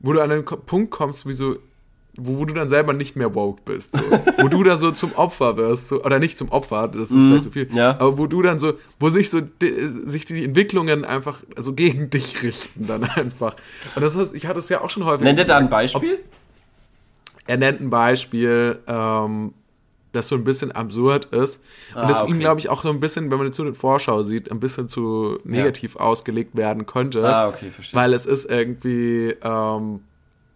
[0.00, 1.56] wo du an Ko- Punkt kommst, wie so,
[2.16, 4.00] wo, wo du dann selber nicht mehr woke bist, so.
[4.42, 7.44] wo du da so zum Opfer wirst, so, oder nicht zum Opfer, das ist vielleicht
[7.44, 7.90] so viel, ja.
[7.92, 12.10] aber wo du dann so, wo sich so, die, sich die Entwicklungen einfach so gegen
[12.10, 13.56] dich richten dann einfach.
[13.94, 15.24] Und das heißt, ich hatte es ja auch schon häufig.
[15.24, 16.18] Nennt er da ein Beispiel?
[17.46, 19.52] er nennt ein Beispiel, ähm,
[20.12, 21.62] das so ein bisschen absurd ist.
[21.94, 22.30] Und Ah, das okay.
[22.30, 24.60] ihm, glaube ich, auch so ein bisschen, wenn man jetzt so eine Vorschau sieht, ein
[24.60, 27.28] bisschen zu negativ ausgelegt werden könnte.
[27.28, 27.98] Ah, okay, verstehe.
[27.98, 30.00] Weil es ist irgendwie, ähm,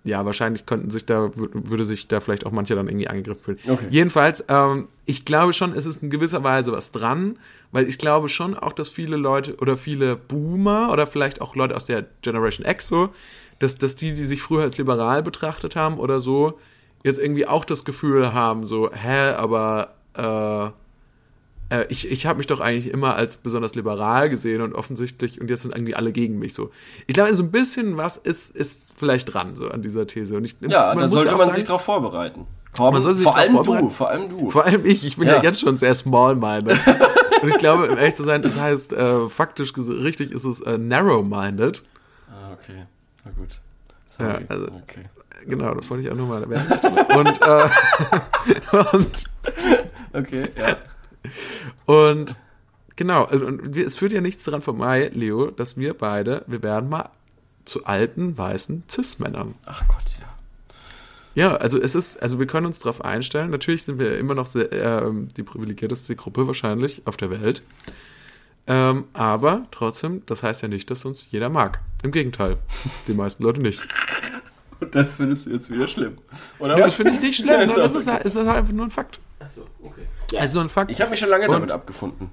[0.05, 3.43] ja, wahrscheinlich könnten sich da, wür- würde sich da vielleicht auch manche dann irgendwie angegriffen
[3.43, 3.59] fühlen.
[3.69, 3.87] Okay.
[3.91, 7.39] Jedenfalls, ähm, ich glaube schon, es ist in gewisser Weise was dran,
[7.73, 11.77] weil ich glaube schon auch, dass viele Leute oder viele Boomer oder vielleicht auch Leute
[11.77, 13.11] aus der Generation X so,
[13.59, 16.59] dass, dass die, die sich früher als liberal betrachtet haben oder so,
[17.05, 20.71] jetzt irgendwie auch das Gefühl haben, so, hä, aber äh,
[21.71, 25.51] äh, ich, ich habe mich doch eigentlich immer als besonders liberal gesehen und offensichtlich, und
[25.51, 26.71] jetzt sind irgendwie alle gegen mich so.
[27.07, 30.37] Ich glaube, so ein bisschen was ist, ist vielleicht dran, so an dieser These.
[30.37, 32.47] Und ich, Ja, da sollte man sagen, sich drauf vorbereiten.
[33.01, 34.51] Sich vor allem du, vor allem du.
[34.51, 35.43] Vor allem ich, ich bin ja, Ja.
[35.43, 36.79] jetzt schon sehr small-minded.
[37.43, 40.79] und ich glaube, um ehrlich zu sein, das heißt, äh, faktisch richtig ist es äh,
[40.79, 41.83] narrow-minded.
[42.31, 42.85] ah, okay.
[43.25, 43.59] Na gut.
[44.07, 44.31] Sorry.
[44.31, 45.05] Ja, also- okay.
[45.47, 46.67] Genau, das wollte ich auch nur mal erwähnen.
[47.17, 49.25] Und, äh, und
[50.13, 50.77] Okay, ja.
[51.87, 52.37] Und
[52.97, 56.89] genau, also, und es führt ja nichts daran vorbei, Leo, dass wir beide, wir werden
[56.89, 57.11] mal
[57.65, 59.55] zu alten, weißen Cis-Männern.
[59.67, 60.27] Ach Gott, ja.
[61.35, 63.51] Ja, also es ist, also wir können uns darauf einstellen.
[63.51, 67.63] Natürlich sind wir immer noch sehr, äh, die privilegierteste Gruppe wahrscheinlich auf der Welt.
[68.67, 71.81] Ähm, aber trotzdem, das heißt ja nicht, dass uns jeder mag.
[72.03, 72.59] Im Gegenteil,
[73.07, 73.81] die meisten Leute nicht.
[74.81, 76.19] Und das findest du jetzt wieder schlimm.
[76.59, 77.49] Oder Nee, das finde ich nicht schlimm.
[77.61, 79.21] Ja, ist das ist, halt- ist halt einfach nur ein Fakt.
[79.41, 80.03] Achso, okay.
[80.33, 80.41] Ja.
[80.41, 80.91] Also ein Fakt.
[80.91, 82.31] Ich habe mich schon lange Und- damit abgefunden.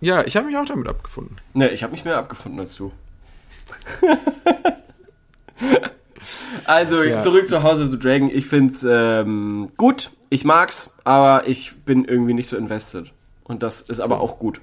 [0.00, 1.36] ja, ich habe mich auch damit abgefunden.
[1.52, 2.92] Ne, ich habe mich mehr abgefunden als du.
[6.64, 7.20] also, Ja.
[7.20, 8.30] zurück zu House of the Dragon.
[8.32, 13.12] Ich find's ähm, gut, ich mag's, aber ich bin irgendwie nicht so invested.
[13.44, 14.60] Und das ist aber auch gut.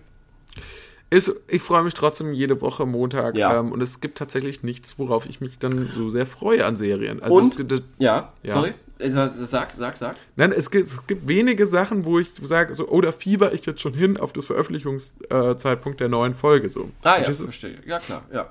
[1.10, 3.36] Ist, ich freue mich trotzdem jede Woche Montag.
[3.36, 3.60] Ja.
[3.60, 7.22] Ähm, und es gibt tatsächlich nichts, worauf ich mich dann so sehr freue an Serien.
[7.22, 7.60] Also Und?
[7.60, 8.54] Es, das, Ja, Ja.
[8.54, 8.74] sorry.
[9.02, 10.16] Äh, Sag, sag, sag.
[10.36, 13.66] nein, es gibt, es gibt wenige Sachen, wo ich sage, so, oh, da fieber ich
[13.66, 16.70] jetzt schon hin auf das Veröffentlichungszeitpunkt der neuen Folge.
[16.70, 16.90] So.
[17.04, 17.34] Ah ja, du?
[17.34, 17.78] verstehe.
[17.86, 18.50] Ja, klar, ja.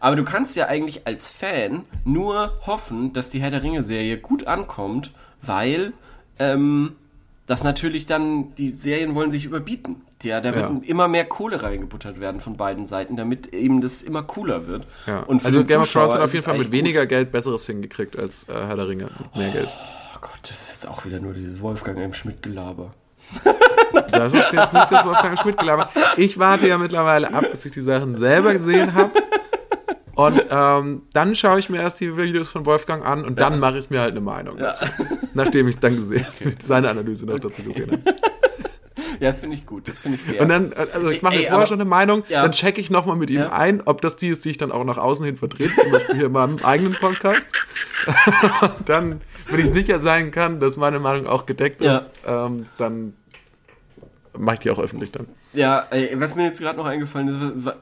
[0.00, 4.46] Aber du kannst ja eigentlich als Fan nur hoffen, dass die Herr der Ringe-Serie gut
[4.46, 5.92] ankommt, weil
[6.38, 6.96] ähm,
[7.46, 10.02] das natürlich dann, die Serien wollen sich überbieten.
[10.22, 10.80] Ja, da wird Ja.
[10.84, 14.86] immer mehr Kohle reingebuttert werden von beiden Seiten, damit eben das immer cooler wird.
[15.06, 15.20] Ja.
[15.20, 18.48] Und also Game of Thrones hat auf jeden Fall mit weniger Geld Besseres hingekriegt als
[18.48, 19.04] äh, Herr der Ringe.
[19.04, 19.68] Mit mehr Geld.
[19.68, 19.74] Gut.
[20.16, 22.12] Oh Gott, das ist jetzt auch wieder nur dieses Wolfgang M.
[22.14, 22.92] Schmidt-Gelaber.
[24.12, 25.88] Das ist jetzt nicht das Wolfgang Schmidt-Gelaber.
[26.16, 29.10] Ich warte ja mittlerweile ab, bis ich die Sachen selber gesehen habe.
[30.14, 33.78] Und ähm, dann schaue ich mir erst die Videos von Wolfgang an und dann mache
[33.78, 34.84] ich mir halt eine Meinung dazu.
[35.34, 36.26] Nachdem ich es dann gesehen
[36.60, 38.16] seine Analyse noch dazu gesehen habe.
[39.20, 40.40] Ja, finde ich gut, das finde ich fair.
[40.42, 42.42] Und dann, also ich mache mir vorher schon eine Meinung, Ja.
[42.42, 43.52] dann checke ich nochmal mit ihm Ja.
[43.52, 46.16] ein, ob das die ist, die ich dann auch nach außen hin vertrete, zum Beispiel
[46.16, 47.48] hier in meinem eigenen Podcast.
[48.86, 51.98] dann, wenn ich sicher sein kann, dass meine Meinung auch gedeckt Ja.
[51.98, 53.14] ist, ähm, dann
[54.38, 55.26] mache ich die auch öffentlich dann.
[55.52, 57.28] Ja, ey, was mir jetzt gerade noch eingefallen
[57.64, 57.74] ist,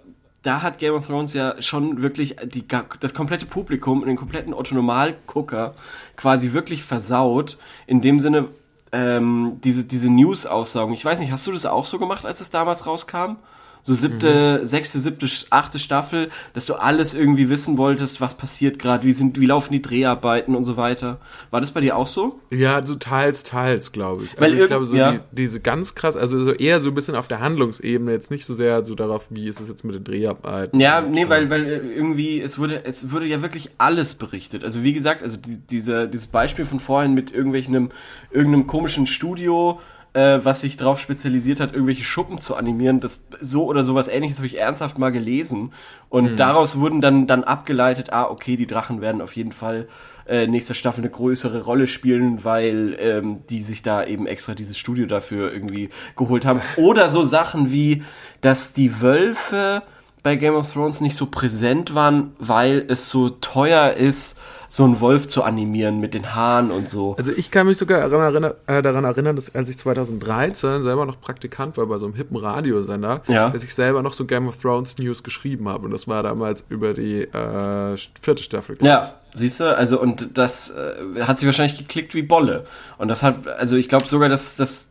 [0.42, 2.64] da hat Game of Thrones ja schon wirklich die,
[3.00, 5.74] das komplette Publikum und den kompletten Otto-Normal-Gucker
[6.16, 7.58] quasi wirklich versaut.
[7.86, 8.48] In dem Sinne,
[8.92, 10.94] ähm, diese, diese News-Aufsaugung.
[10.94, 13.36] Ich weiß nicht, hast du das auch so gemacht, als es damals rauskam?
[13.82, 19.04] So siebte, sechste, siebte, achte Staffel, dass du alles irgendwie wissen wolltest, was passiert gerade,
[19.04, 21.18] wie sind, wie laufen die Dreharbeiten und so weiter.
[21.50, 22.40] War das bei dir auch so?
[22.50, 24.36] Ja, so teils, teils, glaube ich.
[24.36, 25.12] Weil Also ich glaube, so ja.
[25.12, 28.44] die, diese ganz krass, also so eher so ein bisschen auf der Handlungsebene, jetzt nicht
[28.44, 30.78] so sehr so darauf, wie ist es jetzt mit den Dreharbeiten.
[30.78, 34.64] Ja, nee, weil, weil äh, irgendwie, es wurde, es wurde ja wirklich alles berichtet.
[34.64, 37.90] Also wie gesagt, also die, diese, dieses Beispiel von vorhin mit irgendwelchen,
[38.30, 39.80] irgendeinem komischen Studio,
[40.12, 44.38] äh, was sich darauf spezialisiert hat, irgendwelche Schuppen zu animieren, das so oder sowas ähnliches
[44.38, 45.72] habe ich ernsthaft mal gelesen.
[46.08, 49.88] Und daraus wurden dann, dann abgeleitet, ah, okay, die Drachen werden auf jeden Fall
[50.26, 54.78] äh, nächster Staffel eine größere Rolle spielen, weil ähm, die sich da eben extra dieses
[54.78, 56.60] Studio dafür irgendwie geholt haben.
[56.76, 58.02] Oder so Sachen wie,
[58.40, 59.82] dass die Wölfe
[60.22, 64.38] bei Game of Thrones nicht so präsent waren, weil es so teuer ist,
[64.70, 67.16] so einen Wolf zu animieren mit den Haaren und so.
[67.18, 71.06] Also ich kann mich sogar daran erinnern, äh, daran erinnern, dass als ich 2013 selber
[71.06, 73.48] noch Praktikant war bei so einem hippen Radiosender, Ja.
[73.48, 75.86] dass ich selber noch so Game of Thrones News geschrieben habe.
[75.86, 78.76] Und das war damals über die äh, vierte Staffel.
[78.82, 82.64] Ja, siehst du, also und das äh, hat sich wahrscheinlich geklickt wie Bolle.
[82.98, 84.90] Und das hat, also ich glaube sogar, dass, dass,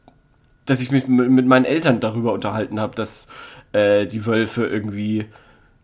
[0.65, 3.27] dass ich mich mit, mit meinen Eltern darüber unterhalten habe, dass
[3.73, 5.25] äh, die Wölfe irgendwie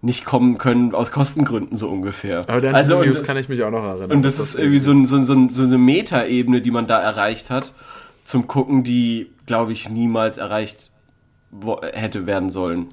[0.04, 2.40] nicht kommen können aus Kostengründen so ungefähr.
[2.50, 4.12] Aber dann also, News das- kann ich mich auch noch erinnern.
[4.12, 6.88] Und das ist irgendwie so, ein, so, ein- so, ein- so eine Metaebene, die man
[6.88, 7.72] da erreicht hat,
[8.26, 10.92] zum Gucken, die, glaube ich, niemals erreicht
[11.94, 12.88] hätte werden sollen.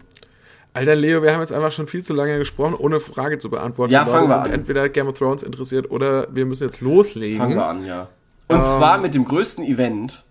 [0.73, 3.93] Alter Leo, wir haben jetzt einfach schon viel zu lange gesprochen, ohne Frage zu beantworten.
[3.93, 4.53] Ja, fangen wir sind an.
[4.53, 7.39] entweder Game of Thrones interessiert oder wir müssen jetzt loslegen.
[7.39, 8.09] Fangen wir an, ja.
[8.47, 10.23] Und zwar mit dem größten Event,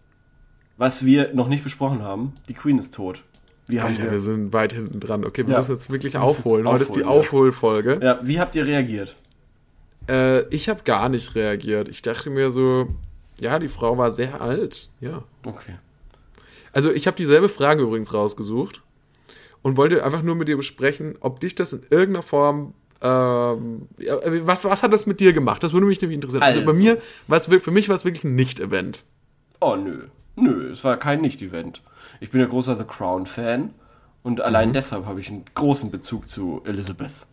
[0.77, 2.33] was wir noch nicht besprochen haben.
[2.47, 3.23] Die Queen ist tot.
[3.69, 5.23] Wie Alter, wir wir, sind weit hinten dran.
[5.25, 5.57] Okay, wir Ja.
[5.59, 6.67] müssen jetzt wirklich Wir müssen jetzt aufholen.
[6.67, 7.19] Heute ist die aufholen, ja.
[7.19, 7.99] Aufholfolge.
[8.01, 9.15] ja, wie habt ihr reagiert?
[10.09, 11.87] Äh, ich habe gar nicht reagiert.
[11.87, 12.87] Ich dachte mir so,
[13.39, 14.89] ja, die Frau war sehr alt.
[14.99, 15.23] Ja.
[15.45, 15.75] Okay.
[16.73, 18.81] Also ich habe dieselbe Frage übrigens rausgesucht
[19.61, 24.17] und wollte einfach nur mit dir besprechen, ob dich das in irgendeiner Form ähm, ja,
[24.45, 25.63] was, was hat das mit dir gemacht?
[25.63, 26.43] Das würde mich nämlich interessieren.
[26.43, 26.83] Also, bei Also.
[26.83, 29.05] mir war es wir- für mich war es wirklich ein Nicht-Event.
[29.61, 30.03] Oh, nö.
[30.35, 31.81] Nö, es war kein Nicht-Event.
[32.19, 33.73] Ich bin ja großer The Crown-Fan
[34.23, 37.25] und allein deshalb habe ich einen großen Bezug zu Elizabeth.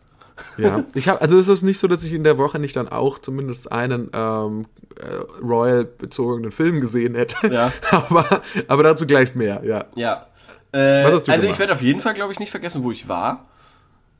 [0.59, 2.89] Ja, ich habe also es ist nicht so, dass ich in der Woche nicht dann
[2.89, 4.67] auch zumindest einen ähm,
[5.01, 7.53] äh, Royal bezogenen Film gesehen hätte.
[7.53, 7.73] Ja.
[7.91, 9.63] aber aber dazu gleich mehr.
[9.65, 9.87] Ja.
[9.95, 10.27] Ja.
[10.73, 11.55] Äh, Was hast du also gemacht?
[11.55, 13.47] ich werde auf jeden Fall, glaube ich, nicht vergessen, wo ich war.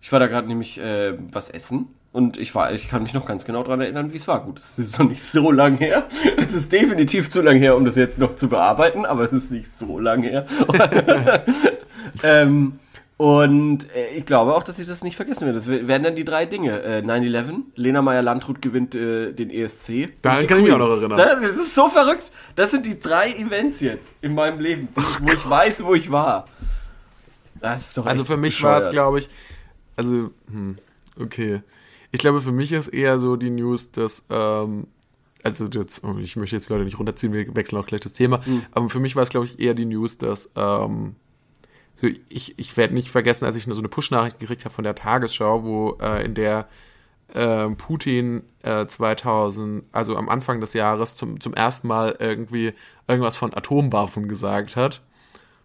[0.01, 3.27] Ich war da gerade nämlich äh, was essen und ich war, ich kann mich noch
[3.27, 4.43] ganz genau daran erinnern, wie es war.
[4.43, 6.07] Gut, es ist noch nicht so lang her.
[6.39, 9.51] Es ist definitiv zu lang her, um das jetzt noch zu bearbeiten, aber es ist
[9.51, 10.47] nicht so lang her.
[12.23, 12.79] ähm,
[13.19, 15.59] Und äh, ich glaube auch, dass ich das nicht vergessen werde.
[15.59, 16.83] Das werden dann die drei Dinge.
[16.83, 20.09] Äh, 9-11, Lena Meyer-Landrut gewinnt äh, den ESC.
[20.23, 21.19] Daran kann ich mich auch noch erinnern.
[21.19, 22.33] Das ist so verrückt.
[22.55, 26.47] Das sind die drei Events jetzt in meinem Leben, wo ich weiß, wo ich war.
[27.61, 29.29] Das ist doch Also für mich war es, glaube ich,
[29.97, 30.77] also, hm,
[31.21, 31.61] okay.
[32.17, 34.87] Ich glaube, für mich ist eher so die News, dass, ähm,
[35.43, 38.43] also jetzt, oh, ich möchte jetzt Leute nicht runterziehen, wir wechseln auch gleich das Thema,
[38.47, 38.63] Hm.
[38.73, 41.15] aber für mich war es, glaube ich, eher die News, dass, ähm,
[41.95, 44.95] so ich, ich werde nicht vergessen, als ich so eine Push-Nachricht gekriegt habe von der
[44.95, 46.69] Tagesschau, wo äh, in der
[47.35, 52.73] ähm, Putin äh, 2000, also am Anfang des Jahres zum, zum ersten Mal irgendwie
[53.07, 55.03] irgendwas von Atomwaffen gesagt hat.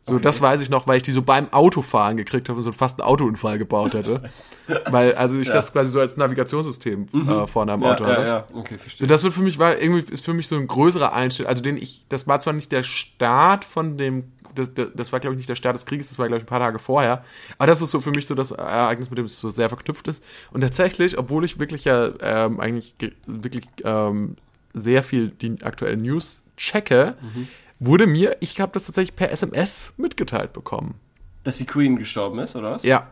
[0.03, 2.71] So, das weiß ich noch, weil ich die so beim Autofahren gekriegt habe und so
[2.71, 4.29] fast einen Autounfall gebaut hätte.
[4.89, 7.85] weil, also ich das quasi so als Navigationssystem äh, vorne am Mhm.
[7.85, 8.21] Ja, Auto hatte.
[8.21, 9.07] ja, ja, okay, So, verstehe.
[9.07, 11.77] das wird für mich, war irgendwie, ist für mich so ein größerer Einschnitt, also den
[11.77, 15.37] ich, das war zwar nicht der Start von dem, das, das, das war glaube ich
[15.37, 17.23] nicht der Start des Krieges, das war glaube ich ein paar Tage vorher,
[17.57, 20.07] aber das ist so für mich so das Ereignis, mit dem es so sehr verknüpft
[20.07, 20.23] ist.
[20.51, 24.35] Und tatsächlich, obwohl ich wirklich ja ähm, eigentlich ge- wirklich ähm,
[24.73, 27.47] sehr viel die aktuellen News checke, Mhm.
[27.81, 30.95] Wurde mir, ich habe das tatsächlich per SMS mitgeteilt bekommen.
[31.43, 32.83] Dass die Queen gestorben ist, oder was?
[32.83, 33.07] Ja,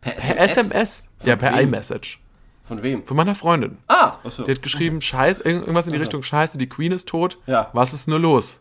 [0.00, 1.08] Per per SMS.
[1.24, 1.68] Ja, per wem?
[1.68, 2.20] iMessage.
[2.66, 3.04] Von wem?
[3.04, 3.78] Von meiner Freundin.
[3.88, 4.44] Ah, achso.
[4.44, 7.38] Die hat geschrieben, Scheiß, irgend- irgendwas in die Richtung Scheiße, die Queen ist tot.
[7.46, 7.68] Ja.
[7.72, 8.60] Was ist nur los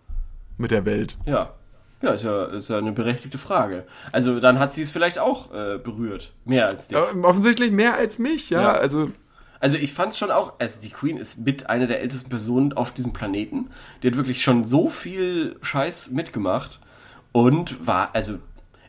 [0.58, 1.18] mit der Welt?
[1.26, 1.54] Ja.
[2.02, 3.86] Ja, ist ja, ist ja eine berechtigte Frage.
[4.14, 6.32] Also dann hat sie es vielleicht auch äh, berührt.
[6.46, 6.98] Mehr als dich.
[6.98, 8.62] Ähm, offensichtlich mehr als mich, ja.
[8.62, 8.72] Ja.
[8.72, 9.12] Also,
[9.60, 12.94] Also ich fand schon auch, also die Queen ist mit einer der ältesten Personen auf
[12.94, 13.70] diesem Planeten.
[14.02, 16.80] Die hat wirklich schon so viel Scheiß mitgemacht
[17.32, 18.40] und war, also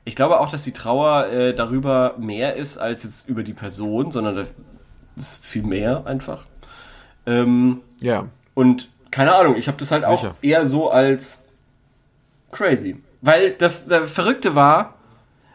[0.04, 4.12] ich glaube auch, dass die Trauer äh, darüber mehr ist als jetzt über die Person,
[4.12, 4.48] sondern das
[5.16, 6.46] ist viel mehr einfach.
[7.26, 8.28] Ähm, ja.
[8.54, 10.36] und keine Ahnung, ich habe das halt auch Sicher.
[10.40, 11.42] eher so als
[12.52, 12.96] crazy.
[13.20, 14.94] Weil das, das Verrückte war,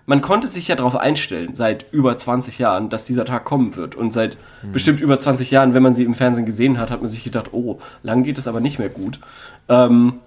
[0.05, 3.95] man konnte sich ja darauf einstellen, seit über 20 Jahren, dass dieser Tag kommen wird.
[3.95, 4.37] Und seit
[4.71, 7.53] bestimmt über 20 Jahren, wenn man sie im Fernsehen gesehen hat, hat man sich gedacht,
[7.53, 9.19] oh, lang geht es aber nicht mehr gut.
[9.67, 10.19] Ähm,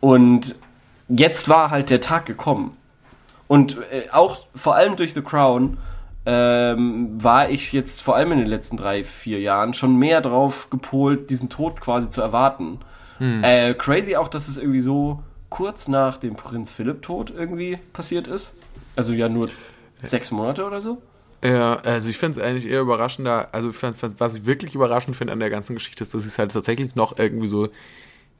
[0.00, 0.56] und
[1.08, 2.76] jetzt war halt der Tag gekommen.
[3.48, 5.78] Und äh, auch vor allem durch The Crown
[6.26, 10.68] ähm, war ich jetzt vor allem in den letzten drei, vier Jahren schon mehr drauf
[10.70, 12.80] gepolt, diesen Tod quasi zu erwarten.
[13.42, 18.26] Äh, crazy auch, dass es irgendwie so kurz nach dem Prinz Philipp Tod irgendwie passiert
[18.26, 18.54] ist.
[18.96, 19.48] Also ja nur
[19.96, 21.02] sechs Monate oder so.
[21.44, 25.14] Ja, also ich finde es eigentlich eher überraschender, also ich fand, was ich wirklich überraschend
[25.14, 27.68] finde an der ganzen Geschichte ist, dass sie es halt tatsächlich noch irgendwie so,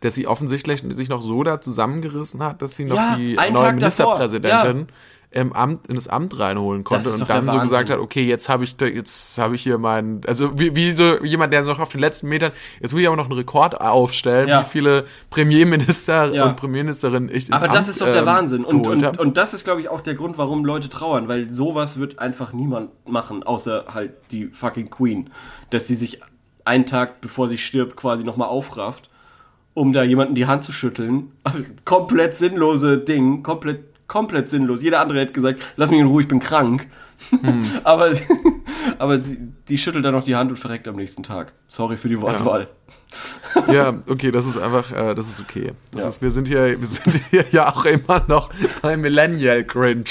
[0.00, 3.52] dass sie offensichtlich sich noch so da zusammengerissen hat, dass sie noch Ja, die neue
[3.52, 4.86] Tag davor, Ministerpräsidentin
[5.34, 8.62] im Amt, in das Amt reinholen konnte und dann so gesagt hat, okay, jetzt habe
[8.62, 11.88] ich da, jetzt habe ich hier meinen, also wie, wie so jemand, der noch auf
[11.88, 14.60] den letzten Metern, jetzt will ich aber noch einen Rekord aufstellen, Ja.
[14.62, 16.44] wie viele Premierminister Ja.
[16.46, 18.64] und Premierministerinnen ich ins Aber das Amt, ist doch der ähm, Wahnsinn.
[18.64, 19.18] Und, und, hab.
[19.18, 22.52] und das ist, glaube ich, auch der Grund, warum Leute trauern, weil sowas wird einfach
[22.52, 25.30] niemand machen, außer halt die fucking Queen.
[25.70, 26.20] Dass die sich
[26.64, 29.10] einen Tag bevor sie stirbt quasi nochmal aufrafft,
[29.74, 31.32] um da jemanden die Hand zu schütteln.
[31.42, 33.80] Also, komplett sinnlose Ding, komplett,
[34.14, 34.80] komplett sinnlos.
[34.80, 36.86] Jeder andere hätte gesagt, lass mich in Ruhe, ich bin krank.
[37.30, 37.64] Hm.
[37.82, 38.12] aber
[38.98, 41.52] aber sie, die schüttelt dann noch die Hand und verreckt am nächsten Tag.
[41.66, 42.68] Sorry für die Wortwahl.
[43.72, 45.72] Ja, okay, das ist einfach, äh, das ist okay.
[45.90, 46.08] Das Ja.
[46.10, 48.50] ist, wir sind hier, wir sind hier ja auch immer noch
[48.82, 50.04] bei Millennial Cringe.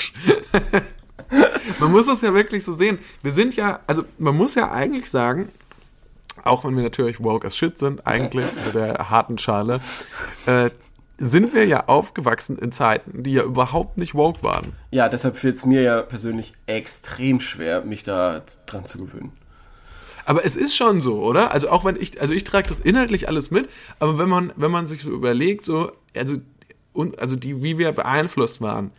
[1.80, 3.00] man muss das ja wirklich so sehen.
[3.22, 5.48] Wir sind ja, also man muss ja eigentlich sagen,
[6.44, 9.80] auch wenn wir natürlich woke as shit sind, eigentlich mit der harten Schale,
[10.46, 10.72] äh,
[11.28, 14.74] sind wir ja aufgewachsen in Zeiten, die ja überhaupt nicht woke waren.
[14.92, 19.32] Ja, deshalb fällt es mir ja persönlich extrem schwer, mich da dran zu gewöhnen.
[20.26, 21.52] Aber es ist schon so, oder?
[21.52, 23.68] Also auch wenn ich, also ich trage das inhaltlich alles mit,
[24.00, 26.38] aber wenn man, wenn man sich so überlegt, so, also,
[26.94, 28.92] und, also die, wie wir beeinflusst waren,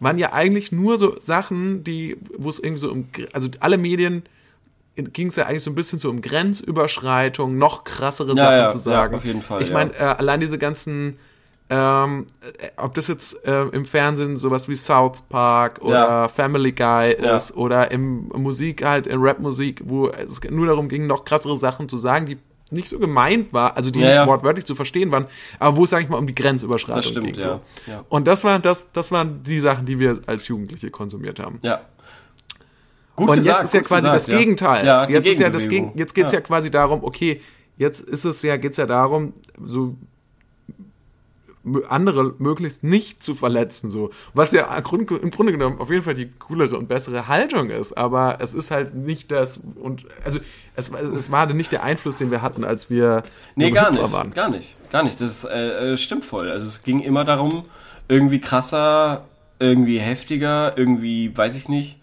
[0.00, 4.24] waren ja eigentlich nur so Sachen, die, wo es irgendwie so um, also alle Medien
[4.96, 8.68] ging es ja eigentlich so ein bisschen so um Grenzüberschreitung, noch krassere Ja, Sachen ja,
[8.68, 9.12] zu sagen.
[9.12, 11.18] ja, auf jeden Fall, Ich meine, äh, allein diese ganzen,
[11.68, 12.26] ähm,
[12.58, 16.28] äh, ob das jetzt äh, im Fernsehen sowas wie South Park oder Ja.
[16.28, 17.36] Family Guy Ja.
[17.36, 21.88] ist oder im Musik halt, in Rapmusik, wo es nur darum ging, noch krassere Sachen
[21.88, 22.38] zu sagen, die
[22.70, 25.26] nicht so gemeint war, also die Ja, nicht wortwörtlich zu verstehen waren,
[25.60, 27.36] aber wo es, sag ich mal, um die Grenzüberschreitung Das stimmt, ging.
[27.36, 27.92] ja, So.
[28.08, 31.58] Und das war das, das waren die Sachen, die wir als Jugendliche konsumiert haben.
[31.62, 31.80] Ja.
[33.14, 34.26] Gut Und gesagt, jetzt ist ja quasi gesagt, das.
[34.26, 35.10] Gegenteil.
[35.10, 35.68] Jetzt ist ja das.
[35.68, 36.40] Gegen, jetzt geht's ja.
[36.40, 37.40] quasi darum, okay,
[37.76, 39.96] jetzt ist es ja, geht's ja darum, so
[41.88, 44.10] andere möglichst nicht zu verletzen, so.
[44.34, 48.38] Was ja im Grunde- genommen auf jeden Fall die coolere und bessere Haltung ist, aber
[48.40, 50.38] es ist halt nicht das, und, also,
[50.76, 53.22] es, es war nicht der Einfluss, den wir hatten, als wir
[53.54, 54.12] Nee, gar Hüpfer nicht.
[54.12, 54.32] waren.
[54.34, 54.76] Gar nicht.
[54.90, 55.20] Gar nicht.
[55.20, 56.50] Das äh, äh, stimmt voll.
[56.50, 57.64] Also es ging immer darum,
[58.08, 59.24] irgendwie krasser
[59.58, 61.98] irgendwie heftiger, irgendwie, weiß ich nicht,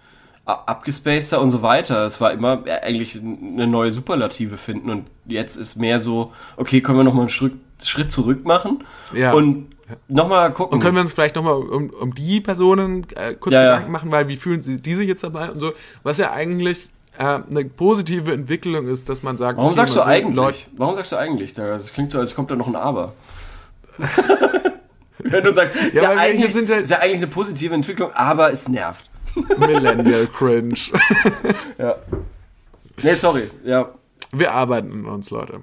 [0.46, 2.06] abgespaceter und so weiter.
[2.06, 6.98] Es war immer eigentlich eine neue Superlative finden und jetzt ist mehr so, okay, können
[7.00, 7.54] wir nochmal einen Schritt,
[7.84, 9.32] Schritt zurück machen Ja.
[9.34, 9.68] und
[10.08, 10.76] nochmal gucken.
[10.76, 13.70] Und können wir uns vielleicht nochmal um, um die Personen äh, kurz Ja, ja.
[13.72, 15.72] Gedanken machen, weil wie fühlen sie die sich jetzt dabei und so,
[16.04, 20.36] was ja eigentlich äh, eine positive Entwicklung ist, dass man sagt, Warum sagst du eigentlich?
[20.36, 21.54] Leute- Warum sagst du eigentlich?
[21.54, 23.14] Das klingt so, als kommt da noch ein Aber.
[25.20, 27.28] Wenn du sagst, ist Ja, ja, wir hier eigentlich, sind halt- ist ja eigentlich eine
[27.28, 29.06] positive Entwicklung, aber es nervt.
[29.58, 30.76] Millennial Cringe.
[31.78, 31.96] Ja.
[33.02, 33.50] Nee, sorry.
[33.64, 33.92] Ja.
[34.32, 35.62] Wir arbeiten an uns, Leute.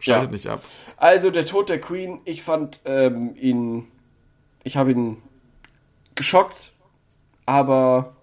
[0.00, 0.32] Schaltet Ja.
[0.32, 0.62] nicht ab.
[0.96, 3.88] Also der Tod der Queen, ich fand ähm, ihn,
[4.64, 5.16] ich habe ihn
[6.14, 6.72] geschockt,
[7.46, 8.14] aber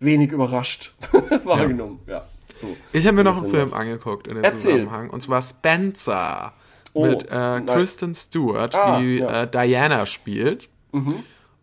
[0.00, 0.92] wenig überrascht
[1.44, 2.00] wahrgenommen.
[2.06, 2.24] Ja.
[2.60, 2.76] So.
[2.92, 4.72] Ich habe mir noch einen Film noch- angeguckt in dem Erzähl.
[4.80, 5.10] Zusammenhang.
[5.10, 6.52] Und zwar Spencer.
[6.96, 7.60] Oh, mit äh.
[7.66, 9.28] Kristen Stewart, Ah, die ja.
[9.28, 9.34] Mhm.
[9.34, 10.68] äh, Diana spielt.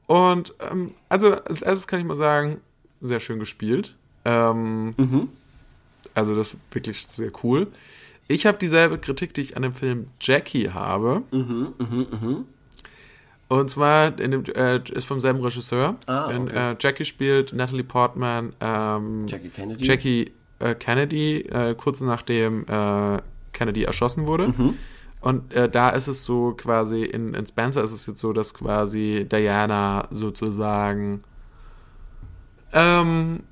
[0.08, 2.60] Und ähm, also als erstes kann ich mal sagen,
[3.02, 3.96] sehr schön gespielt.
[4.26, 5.30] Ähm, Mhm.
[6.14, 7.68] Also das ist wirklich sehr cool.
[8.28, 11.22] Ich habe dieselbe Kritik, die ich an dem Film Jackie habe.
[11.32, 11.74] Mhm,
[13.48, 15.96] Und zwar dem, äh, ist vom selben Regisseur.
[16.06, 16.72] Ah, in, okay.
[16.72, 19.84] äh, Jackie spielt Natalie Portman, ähm, Jackie Kennedy.
[19.86, 23.18] Jackie äh, Kennedy, äh, kurz nachdem äh,
[23.52, 24.48] Kennedy erschossen wurde.
[24.50, 24.76] Mhm.
[25.20, 28.54] Und äh, da ist es so quasi, in, in Spencer ist es jetzt so, dass
[28.54, 31.24] quasi Diana sozusagen,
[32.74, 33.44] ähm,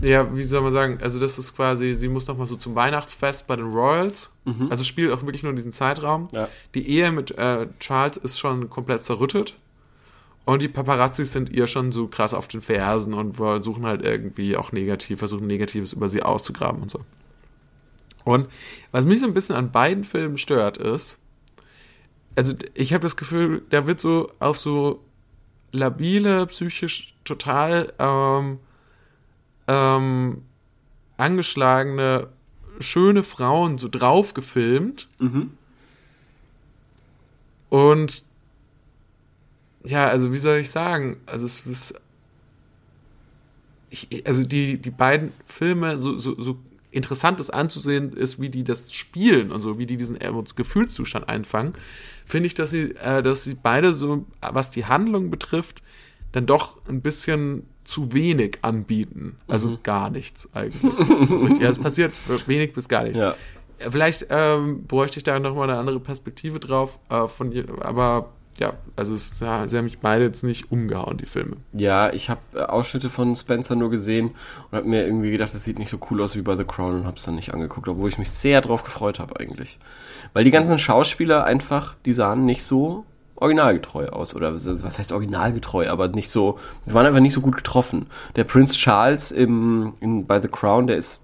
[0.00, 3.46] ja, wie soll man sagen, also das ist quasi, sie muss nochmal so zum Weihnachtsfest
[3.46, 4.32] bei den Royals,
[4.70, 6.22] also spielt auch wirklich nur in diesem Zeitraum.
[6.24, 6.28] Mhm.
[6.32, 6.48] Ja.
[6.74, 9.56] Die Ehe mit äh, Charles ist schon komplett zerrüttet.
[10.46, 14.58] Und die Paparazzis sind ihr schon so krass auf den Fersen und versuchen halt irgendwie
[14.58, 17.00] auch negativ, versuchen Negatives über sie auszugraben und so.
[18.24, 18.48] Und
[18.92, 21.18] was mich so ein bisschen an beiden Filmen stört, ist,
[22.36, 25.02] also ich habe das Gefühl, da wird so auf so
[25.72, 28.58] labile, psychisch total ähm,
[29.66, 30.42] ähm,
[31.16, 32.28] angeschlagene,
[32.80, 35.08] schöne Frauen so drauf gefilmt.
[37.70, 38.24] Und
[39.84, 41.16] ja, also wie soll ich sagen?
[41.26, 41.94] Also es ist
[43.90, 46.58] ich, also die, die beiden Filme, so, so, so
[46.90, 51.28] interessant es anzusehen ist, wie die das spielen und so, wie die diesen Emo- Gefühlszustand
[51.28, 51.74] einfangen,
[52.24, 55.82] finde ich, dass sie, äh, dass sie beide so, was die Handlung betrifft,
[56.34, 59.36] dann doch ein bisschen zu wenig anbieten.
[59.46, 60.80] Also gar nichts eigentlich.
[61.28, 62.12] so ja, es passiert
[62.48, 63.18] wenig bis gar nichts.
[63.18, 63.36] Ja.
[63.78, 68.74] Vielleicht ähm, bräuchte ich da noch mal eine andere Perspektive drauf, äh, von aber ja,
[68.96, 71.56] also es, sie haben mich beide jetzt nicht umgehauen, die Filme.
[71.72, 74.30] Ja, ich habe äh, Ausschnitte von Spencer nur gesehen
[74.70, 76.94] und habe mir irgendwie gedacht, das sieht nicht so cool aus wie bei The Crown
[76.96, 79.78] und habe es dann nicht angeguckt, obwohl ich mich sehr drauf gefreut habe eigentlich.
[80.32, 83.04] Weil die ganzen Schauspieler einfach, die sahen nicht so
[83.36, 84.34] originalgetreu aus.
[84.34, 88.06] Oder was heißt originalgetreu, aber nicht so, die waren einfach nicht so gut getroffen.
[88.36, 91.22] Der Prinz Charles im, in, bei The Crown, der ist,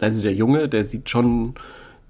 [0.00, 1.54] also der Junge, der sieht schon,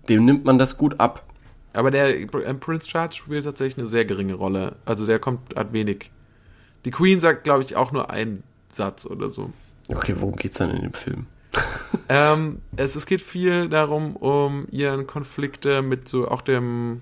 [0.08, 1.24] dem nimmt man das gut ab.
[1.72, 4.76] Aber der äh, Prince Charles spielt tatsächlich eine sehr geringe Rolle.
[4.84, 6.10] Also der kommt, hat wenig.
[6.84, 9.50] Die Queen sagt, glaube ich, auch nur einen Satz oder so.
[9.88, 11.26] Okay, worum geht's dann in dem Film?
[12.08, 17.00] ähm, es, es geht viel darum, um ihren Konflikte mit so auch dem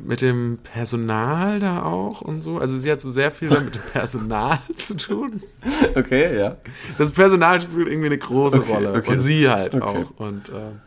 [0.00, 2.58] mit dem Personal da auch und so.
[2.58, 5.42] Also sie hat so sehr viel mit dem Personal zu tun.
[5.94, 6.56] Okay, ja.
[6.98, 8.92] Das Personal spielt irgendwie eine große Okay, Rolle.
[8.94, 9.10] okay.
[9.12, 9.84] Und sie halt Okay.
[9.84, 10.18] auch.
[10.18, 10.80] Und ähm,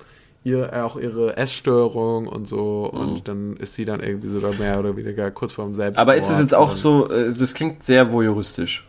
[0.43, 2.91] ihr, auch ihre Essstörung und so.
[2.93, 2.99] Mhm.
[2.99, 6.01] Und dann ist sie dann irgendwie so da mehr oder weniger kurz vorm Selbstmord.
[6.01, 8.87] Aber ist es jetzt auch so, äh, das klingt sehr voyeuristisch.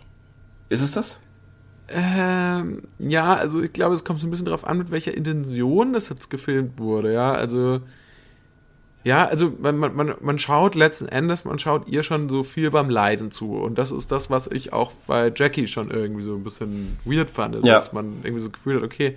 [0.69, 1.21] Ist es das?
[1.89, 5.93] Ähm, ja, also ich glaube, es kommt so ein bisschen darauf an, mit welcher Intention
[5.93, 7.81] das jetzt gefilmt wurde, ja, also
[9.07, 12.91] ja, also man, man, man, schaut letzten Endes, man schaut ihr schon so viel beim
[12.91, 13.53] Leiden zu.
[13.53, 17.31] Und das ist das, was ich auch bei Jackie schon irgendwie so ein bisschen weird
[17.31, 17.75] fand, Ja.
[17.75, 19.17] dass man irgendwie so das Gefühl hat, okay,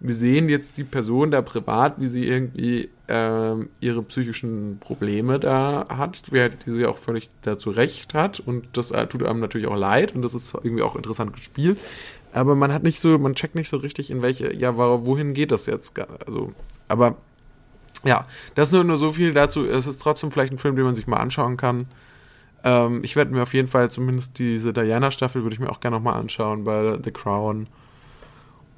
[0.00, 5.86] wir sehen jetzt die Person da privat, wie sie irgendwie ähm, ihre psychischen Probleme da
[5.88, 8.38] hat, halt, die sie auch völlig dazu recht hat.
[8.38, 11.78] Und das äh, tut einem natürlich auch leid und das ist irgendwie auch interessant gespielt,
[12.34, 15.52] aber man hat nicht so, man checkt nicht so richtig in welche, ja, wohin geht
[15.52, 16.50] das jetzt, also,
[16.88, 17.16] aber
[18.04, 20.94] ja, das nur, nur so viel dazu, es ist trotzdem vielleicht ein Film, den man
[20.94, 21.86] sich mal anschauen kann.
[22.64, 25.96] Ähm, ich werde mir auf jeden Fall zumindest diese Diana-Staffel würde ich mir auch gerne
[25.96, 27.66] nochmal anschauen bei The Crown.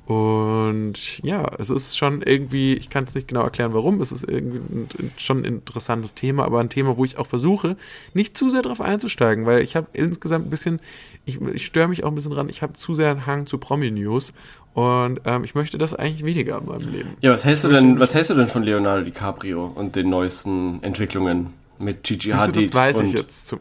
[0.07, 4.29] Und ja, es ist schon irgendwie, ich kann es nicht genau erklären, warum, es ist
[4.29, 7.77] irgendwie ein, schon ein interessantes Thema, aber ein Thema, wo ich auch versuche,
[8.13, 10.81] nicht zu sehr drauf einzusteigen, weil ich habe insgesamt ein bisschen,
[11.25, 13.57] ich, ich störe mich auch ein bisschen dran, ich habe zu sehr einen Hang zu
[13.57, 14.35] Promi-News
[14.75, 17.17] und ähm, ich möchte das eigentlich weniger in meinem Leben.
[17.23, 20.83] Ja, was hältst du denn, was hältst du denn von Leonardo DiCaprio und den neuesten
[20.83, 22.69] Entwicklungen mit Gigi Siehst du, Hadid?
[22.69, 23.49] das weiß ich jetzt.
[23.49, 23.61] Zum,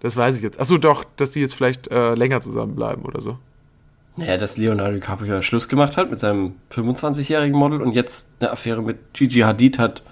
[0.00, 0.58] Das weiß ich jetzt.
[0.58, 3.38] Achso, doch, dass die jetzt vielleicht äh, länger zusammenbleiben oder so.
[4.18, 8.50] Naja, dass Leonardo DiCaprio ja Schluss gemacht hat mit seinem 25-jährigen Model und jetzt eine
[8.50, 10.02] Affäre mit Gigi Hadid hat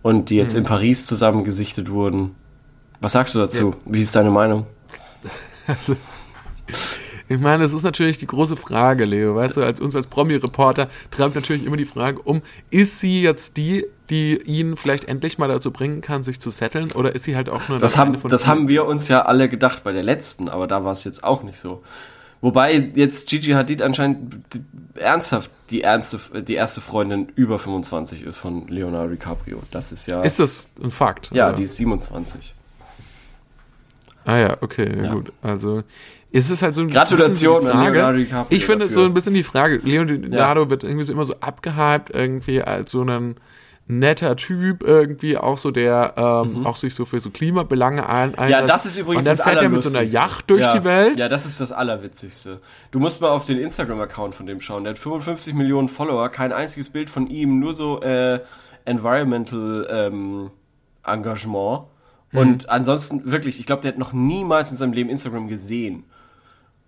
[0.00, 2.34] und die jetzt in Paris zusammen gesichtet wurden.
[3.00, 3.76] Was sagst du dazu?
[3.84, 4.66] Wie ist deine Meinung?
[5.66, 5.96] Also,
[7.26, 9.34] ich meine, es ist natürlich die große Frage, Leo.
[9.34, 13.56] Weißt du, als uns als Promi-Reporter treibt natürlich immer die Frage um, ist sie jetzt
[13.56, 17.34] die, die ihn vielleicht endlich mal dazu bringen kann, sich zu setteln, oder ist sie
[17.34, 20.02] halt auch nur Das, eine haben, das haben wir uns ja alle gedacht bei der
[20.02, 21.82] letzten, aber da war es jetzt auch nicht so.
[22.44, 24.36] Wobei jetzt Gigi Hadid anscheinend
[24.96, 29.62] ernsthaft die, ernste, die erste Freundin über 25 ist von Leonardo DiCaprio.
[29.70, 30.20] Das ist ja.
[30.20, 31.30] Ist das ein Fakt?
[31.32, 31.56] ja, oder?
[31.56, 32.54] die ist 27.
[34.26, 35.12] Ah ja, okay, ja, Ja.
[35.14, 35.32] gut.
[35.40, 35.84] Also
[36.32, 37.92] ist es halt so ein Gratulation bisschen die Frage.
[37.94, 39.76] Leonardo DiCaprio Ich finde es so ein bisschen die Frage.
[39.78, 43.36] Leonardo wird irgendwie so immer so abgehypt irgendwie als so ein
[43.86, 48.48] netter Typ irgendwie auch so der ähm, auch sich so für so Klimabelange ein Mhm.
[48.48, 50.02] Ja, das ist übrigens und dann das fährt er mit so einer.
[50.08, 51.18] Yacht durch ja, die Welt.
[51.18, 52.60] Ja, das ist das Allerwitzigste.
[52.90, 54.84] Du musst mal auf den Instagram-Account von dem schauen.
[54.84, 58.40] Der hat 55 Millionen Follower, kein einziges Bild von ihm, nur so äh,
[58.84, 60.50] Environmental ähm,
[61.04, 61.84] Engagement.
[62.32, 62.38] Mhm.
[62.38, 66.04] Und ansonsten wirklich, ich glaube, der hat noch niemals in seinem Leben Instagram gesehen.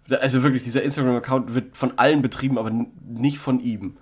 [0.08, 2.70] Also wirklich, dieser Instagram-Account wird von allen betrieben, aber
[3.04, 3.96] nicht von ihm.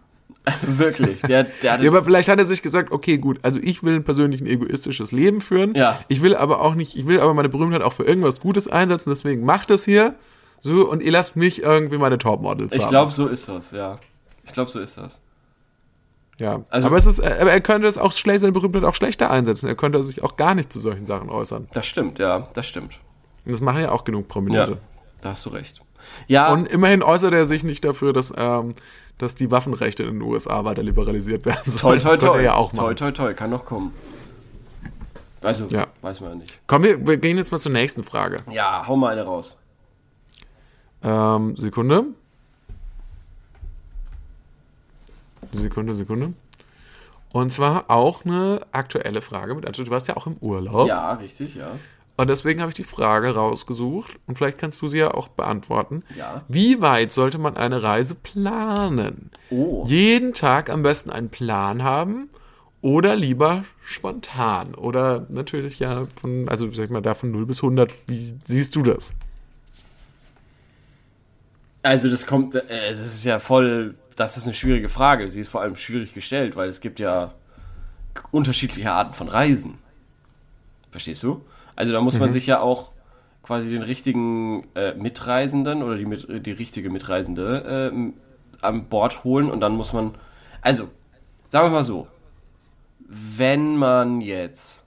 [0.63, 4.01] Wirklich, der, der Ja, aber vielleicht hat er sich gesagt, okay, gut, also ich will
[4.03, 5.75] persönlich ein egoistisches Leben führen.
[5.75, 6.01] Ja.
[6.09, 9.11] Ich will aber auch nicht, ich will aber meine Berühmtheit auch für irgendwas Gutes einsetzen,
[9.11, 10.15] deswegen macht das hier.
[10.61, 13.99] So, und ihr lasst mich irgendwie meine Topmodels ich glaube, so ist das, ja.
[14.45, 15.21] Ich glaube, so ist das.
[16.39, 19.31] Ja, Also- aber es ist, aber er könnte es auch schlecht, seine Berühmtheit auch schlechter
[19.31, 19.69] einsetzen.
[19.69, 21.69] Er könnte sich auch gar nicht zu solchen Sachen äußern.
[21.73, 22.99] Das stimmt, ja, das stimmt.
[23.47, 24.79] Und das machen ja auch genug Ja, Prominente.
[25.21, 25.81] da hast du recht.
[26.27, 28.75] Ja, Und immerhin äußert er sich nicht dafür, dass, ähm,
[29.19, 32.01] dass die Waffenrechte in den USA weiter liberalisiert werden sollen.
[32.01, 32.37] könnte toi.
[32.39, 32.97] er ja auch toi, machen.
[32.97, 33.93] toi, toi, kann noch kommen.
[35.41, 35.87] Also, Ja.
[36.01, 36.59] weiß man ja nicht.
[36.67, 38.39] Komm, wir, wir gehen jetzt mal zur nächsten Frage.
[38.51, 39.59] Ja, hau mal eine raus.
[41.03, 42.05] Ähm, Sekunde.
[45.53, 46.33] Sekunde, Sekunde.
[47.33, 50.89] Und zwar auch eine aktuelle Frage mit, also du warst ja auch im Urlaub.
[50.89, 51.73] Ja, richtig, ja.
[52.17, 56.05] Und deswegen habe ich die Frage rausgesucht und vielleicht kannst du sie ja auch beantworten.
[56.17, 56.45] Ja.
[56.47, 59.31] Wie weit sollte man eine Reise planen?
[59.51, 59.85] Oh.
[59.89, 62.29] Jeden Tag am besten einen Plan haben
[62.83, 64.77] oder lieber spontan?
[64.77, 67.93] Oder natürlich ja von, also sag ich mal, da von 0 bis 100.
[68.07, 69.13] Wie siehst du das?
[71.83, 75.29] Also, das kommt, äh, es ist ja voll, das ist eine schwierige Frage.
[75.29, 77.35] Sie ist vor allem schwierig gestellt, weil es gibt ja
[78.31, 79.79] unterschiedliche Arten von Reisen.
[80.91, 81.45] Verstehst du?
[81.77, 82.91] Also, da muss man sich ja auch
[83.43, 88.13] quasi den richtigen äh, Mitreisenden oder die, mit, die richtige Mitreisende äh,
[88.65, 90.15] an Bord holen und dann muss man,
[90.63, 90.89] also,
[91.51, 92.07] sagen wir mal so,
[93.09, 94.85] wenn man jetzt,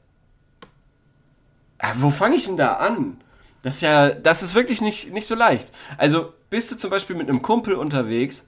[1.79, 3.17] Ah, wo fange ich denn da an?
[3.61, 5.67] Das ist ja, das ist wirklich nicht, nicht so leicht.
[5.97, 8.47] Also, bist du zum Beispiel mit einem Kumpel unterwegs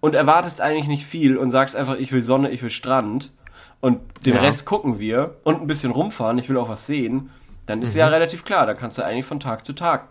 [0.00, 3.32] und erwartest eigentlich nicht viel und sagst einfach, ich will Sonne, ich will Strand
[3.80, 4.40] und den Ja.
[4.40, 7.30] Rest gucken wir und ein bisschen rumfahren, ich will auch was sehen,
[7.66, 10.08] dann ist ja relativ klar, da kannst du eigentlich von Tag zu Tag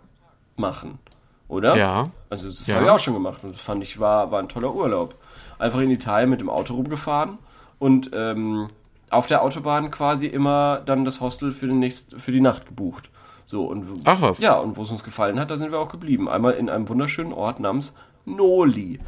[0.57, 0.99] machen.
[1.47, 1.75] Oder?
[1.75, 2.05] Ja.
[2.29, 2.75] Also das Ja.
[2.75, 5.15] habe ich auch schon gemacht und das fand ich war, war ein toller Urlaub.
[5.59, 7.37] Einfach in Italien mit dem Auto rumgefahren
[7.79, 8.69] und ähm,
[9.09, 13.09] auf der Autobahn quasi immer dann das Hostel für, den nächst, für die Nacht gebucht.
[13.45, 14.39] So, und Ach was.
[14.39, 16.29] Ja, und wo es uns gefallen hat, da sind wir auch geblieben.
[16.29, 17.93] Einmal in einem wunderschönen Ort namens
[18.25, 18.99] Noli.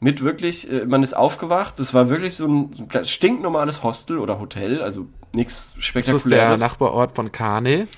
[0.00, 4.18] Mit wirklich, äh, man ist aufgewacht, das war wirklich so ein, so ein stinknormales Hostel
[4.18, 6.60] oder Hotel, also nichts Ist das der Spektakuläres.
[6.60, 7.88] Nachbarort von Kane?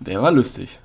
[0.00, 0.78] Der war lustig.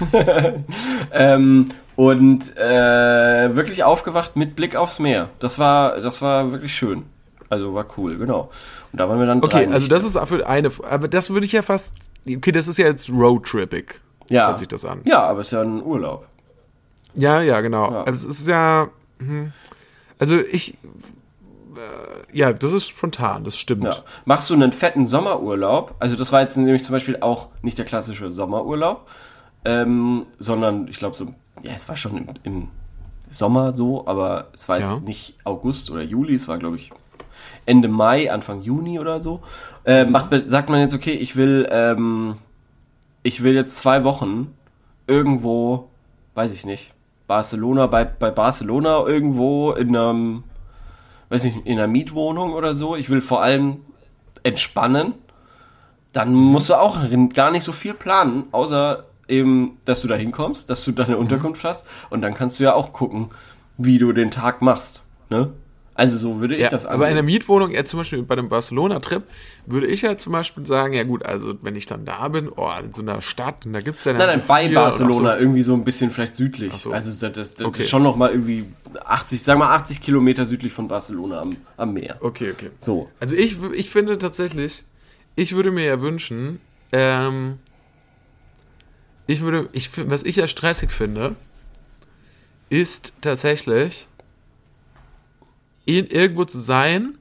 [1.12, 5.28] ähm, und äh, wirklich aufgewacht mit Blick aufs Meer.
[5.38, 7.04] Das war, das war wirklich schön.
[7.50, 8.50] Also war cool, genau.
[8.92, 11.52] Und da waren wir dann Okay, also das ist für eine, aber das würde ich
[11.52, 11.96] ja fast,
[12.28, 14.00] okay, das ist ja jetzt Roadtrippig.
[14.28, 14.46] ja.
[14.46, 15.00] hört sich das an.
[15.04, 16.26] Ja, aber es ist ja ein Urlaub.
[17.14, 17.90] Ja, ja, genau.
[17.90, 18.02] Ja.
[18.04, 18.88] Also es ist ja,
[19.18, 19.52] hm,
[20.18, 23.84] also ich, äh, ja, das ist spontan, das stimmt.
[23.84, 23.96] Ja.
[24.24, 25.94] Machst du einen fetten Sommerurlaub?
[25.98, 29.08] Also das war jetzt nämlich zum Beispiel auch nicht der klassische Sommerurlaub,
[29.64, 31.26] ähm, sondern ich glaube so,
[31.62, 32.68] ja, es war schon im, im
[33.30, 35.00] Sommer so, aber es war jetzt Ja.
[35.00, 36.90] nicht August oder Juli, es war glaube ich
[37.66, 39.40] Ende Mai, Anfang Juni oder so.
[39.84, 42.36] Äh, macht, sagt man jetzt, okay, ich will, ähm,
[43.22, 44.54] ich will jetzt zwei Wochen
[45.06, 45.88] irgendwo,
[46.34, 46.92] weiß ich nicht,
[47.30, 50.42] Barcelona, bei, bei Barcelona irgendwo in einem,
[51.28, 52.96] weiß nicht, in einer Mietwohnung oder so.
[52.96, 53.82] Ich will vor allem
[54.42, 55.14] entspannen.
[56.12, 56.98] Dann musst du auch
[57.32, 61.18] gar nicht so viel planen, außer eben, dass du da hinkommst, dass du da eine
[61.18, 63.30] Unterkunft hast und dann kannst du ja auch gucken,
[63.78, 65.04] wie du den Tag machst.
[65.28, 65.52] Ne?
[66.00, 67.26] Also so würde ich Ja, das aber in der angehen.
[67.26, 69.22] Mietwohnung, ja, zum Beispiel bei dem Barcelona-Trip,
[69.66, 72.70] würde ich ja zum Beispiel sagen, ja gut, also wenn ich dann da bin, oh,
[72.82, 75.74] in so einer Stadt, und da gibt's ja Nein, nein, bei Barcelona, So, irgendwie so
[75.74, 76.72] ein bisschen vielleicht südlich.
[76.72, 76.90] so.
[76.92, 77.82] Also das, das, das Okay.
[77.82, 78.64] ist schon noch mal irgendwie
[79.04, 82.16] 80, sagen wir mal 80 Kilometer südlich von Barcelona am, am Meer.
[82.20, 82.70] okay, okay.
[82.78, 83.10] So.
[83.20, 84.84] Also ich, ich finde tatsächlich,
[85.36, 87.58] ich würde mir ja wünschen, ähm,
[89.26, 91.36] ich würde, ich, was ich ja stressig finde,
[92.70, 94.06] ist tatsächlich,
[95.98, 97.18] irgendwo zu sein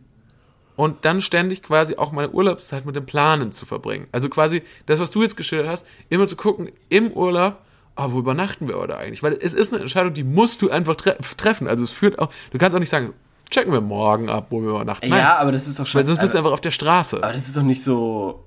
[0.76, 4.08] und dann ständig quasi auch meine Urlaubszeit mit dem Planen zu verbringen.
[4.12, 7.58] Also quasi das, was du jetzt geschildert hast, immer zu gucken, im Urlaub,
[7.96, 9.22] ah, wo übernachten wir oder eigentlich?
[9.24, 11.68] Weil es ist eine Entscheidung, die musst du einfach tre treffen.
[11.68, 13.14] Also es führt auch, du kannst auch nicht sagen,
[13.50, 15.10] checken wir morgen ab, wo wir übernachten.
[15.10, 16.00] Nein, Ja, aber das ist doch schon.
[16.00, 17.18] weil sonst bist du einfach auf der Straße.
[17.18, 18.44] aber das ist doch nicht so.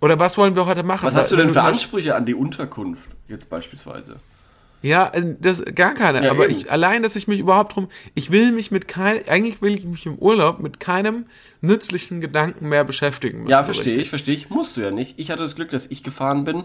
[0.00, 1.04] Oder was wollen wir heute machen?
[1.04, 4.16] Was hast du denn für Ansprüche an die Unterkunft jetzt beispielsweise?
[4.82, 6.24] Ja, äh, das gar keine.
[6.24, 6.60] Ja, aber eben.
[6.60, 9.84] ich, allein, dass ich mich überhaupt drum, ich will mich mit kein, eigentlich will ich
[9.84, 11.26] mich im Urlaub mit keinem
[11.60, 13.50] nützlichen Gedanken mehr beschäftigen müssen.
[13.50, 14.50] Ja, verstehe ich, verstehe ich.
[14.50, 15.18] Musst du ja nicht.
[15.18, 16.64] Ich hatte das Glück, dass ich gefahren bin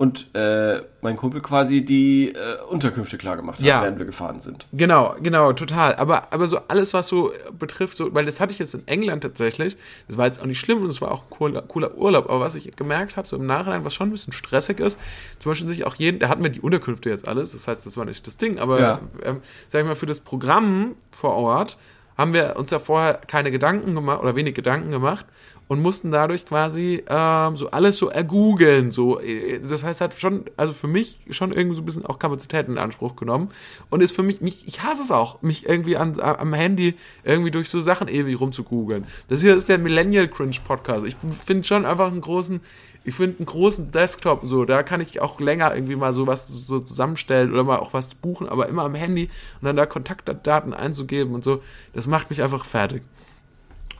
[0.00, 3.82] und äh, mein Kumpel quasi die äh, Unterkünfte klar gemacht hat, Ja.
[3.82, 4.66] während wir gefahren sind.
[4.72, 5.94] Genau, genau, total.
[5.96, 9.22] Aber, aber so alles, was so betrifft, so, weil das hatte ich jetzt in England
[9.22, 9.76] tatsächlich,
[10.08, 12.40] das war jetzt auch nicht schlimm und es war auch ein cooler, cooler Urlaub, aber
[12.40, 14.98] was ich gemerkt habe, so im Nachhinein, was schon ein bisschen stressig ist,
[15.38, 17.98] zum Beispiel sich auch jeden, da hatten wir die Unterkünfte jetzt alles, das heißt, das
[17.98, 19.00] war nicht das Ding, aber Ja.
[19.22, 21.76] ähm, sag ich mal, für das Programm vor Ort
[22.20, 25.24] haben wir uns ja vorher keine Gedanken gemacht oder wenig Gedanken gemacht
[25.68, 28.90] und mussten dadurch quasi ähm, so alles so ergoogeln.
[28.90, 32.18] So, Äh, das heißt, hat schon, also für mich schon irgendwie so ein bisschen auch
[32.18, 33.50] Kapazität in Anspruch genommen
[33.88, 36.94] und ist für mich, mich ich hasse es auch, mich irgendwie an, am Handy
[37.24, 39.06] irgendwie durch so Sachen ewig rumzugoogeln.
[39.28, 41.06] Das hier ist der Millennial Cringe Podcast.
[41.06, 41.16] Ich
[41.46, 42.60] finde schon einfach einen großen,
[43.04, 46.48] ich finde einen großen Desktop so, da kann ich auch länger irgendwie mal so was
[46.48, 49.30] so zusammenstellen oder mal auch was buchen, aber immer am Handy
[49.60, 51.62] und dann da Kontaktdaten einzugeben und so,
[51.94, 53.02] das macht mich einfach fertig.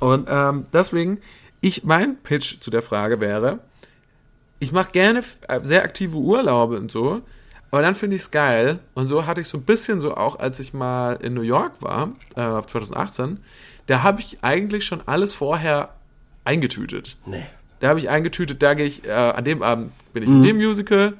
[0.01, 1.19] Und ähm, deswegen,
[1.61, 3.61] ich, mein Pitch zu der Frage wäre,
[4.59, 7.23] ich mache gerne äh, sehr aktive Urlaube und so,
[7.71, 8.81] aber dann finde ich es geil.
[8.95, 11.83] Und so hatte ich so ein bisschen so auch, als ich mal in New York
[11.83, 13.39] war, äh, 2018,
[13.87, 15.95] da habe ich eigentlich schon alles vorher
[16.45, 17.17] eingetütet.
[17.27, 17.47] Nee.
[17.81, 20.57] Da habe ich eingetütet, da gehe ich, äh, an dem Abend bin ich in dem
[20.57, 21.15] Musical,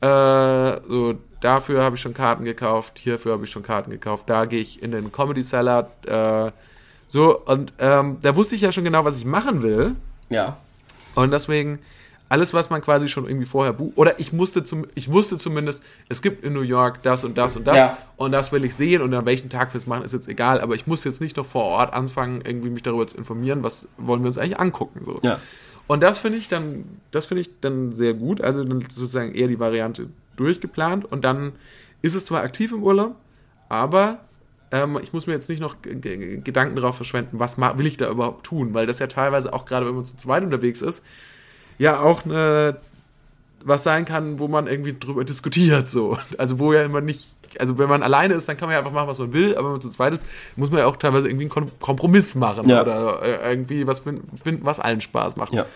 [0.00, 4.46] äh, so dafür habe ich schon Karten gekauft, hierfür habe ich schon Karten gekauft, da
[4.46, 6.50] gehe ich in den Comedy Cellar, äh,
[7.08, 9.96] so, und ähm, da wusste ich ja schon genau, was ich machen will.
[10.28, 10.58] Ja.
[11.16, 11.80] Und deswegen,
[12.28, 15.82] alles, was man quasi schon irgendwie vorher bucht, oder ich musste zum, ich wusste zumindest,
[16.08, 17.98] es gibt in New York das und das und das Ja.
[18.16, 20.60] und das will ich sehen und an welchen Tag wir es machen, ist jetzt egal,
[20.60, 23.88] aber ich muss jetzt nicht noch vor Ort anfangen, irgendwie mich darüber zu informieren, was
[23.98, 25.18] wollen wir uns eigentlich angucken, so.
[25.22, 25.40] Ja.
[25.90, 29.48] Und das finde ich dann, das finde ich dann sehr gut, also dann sozusagen eher
[29.48, 31.04] die Variante durchgeplant.
[31.04, 31.50] Und dann
[32.00, 33.16] ist es zwar aktiv im Urlaub,
[33.68, 34.20] aber
[34.70, 38.46] ähm, ich muss mir jetzt nicht noch Gedanken darauf verschwenden, was will ich da überhaupt
[38.46, 41.02] tun, weil das ja teilweise auch gerade, wenn man zu zweit unterwegs ist,
[41.76, 42.76] ja auch eine,
[43.64, 46.16] was sein kann, wo man irgendwie drüber diskutiert, so.
[46.38, 47.26] Also wo ja immer nicht,
[47.58, 49.66] also wenn man alleine ist, dann kann man ja einfach machen, was man will, aber
[49.68, 50.26] wenn man zu zweit ist,
[50.56, 52.82] muss man ja auch teilweise irgendwie einen Kom Kompromiss machen Ja.
[52.82, 55.52] oder äh, irgendwie was fin- finden, was allen Spaß macht.
[55.52, 55.66] Ja.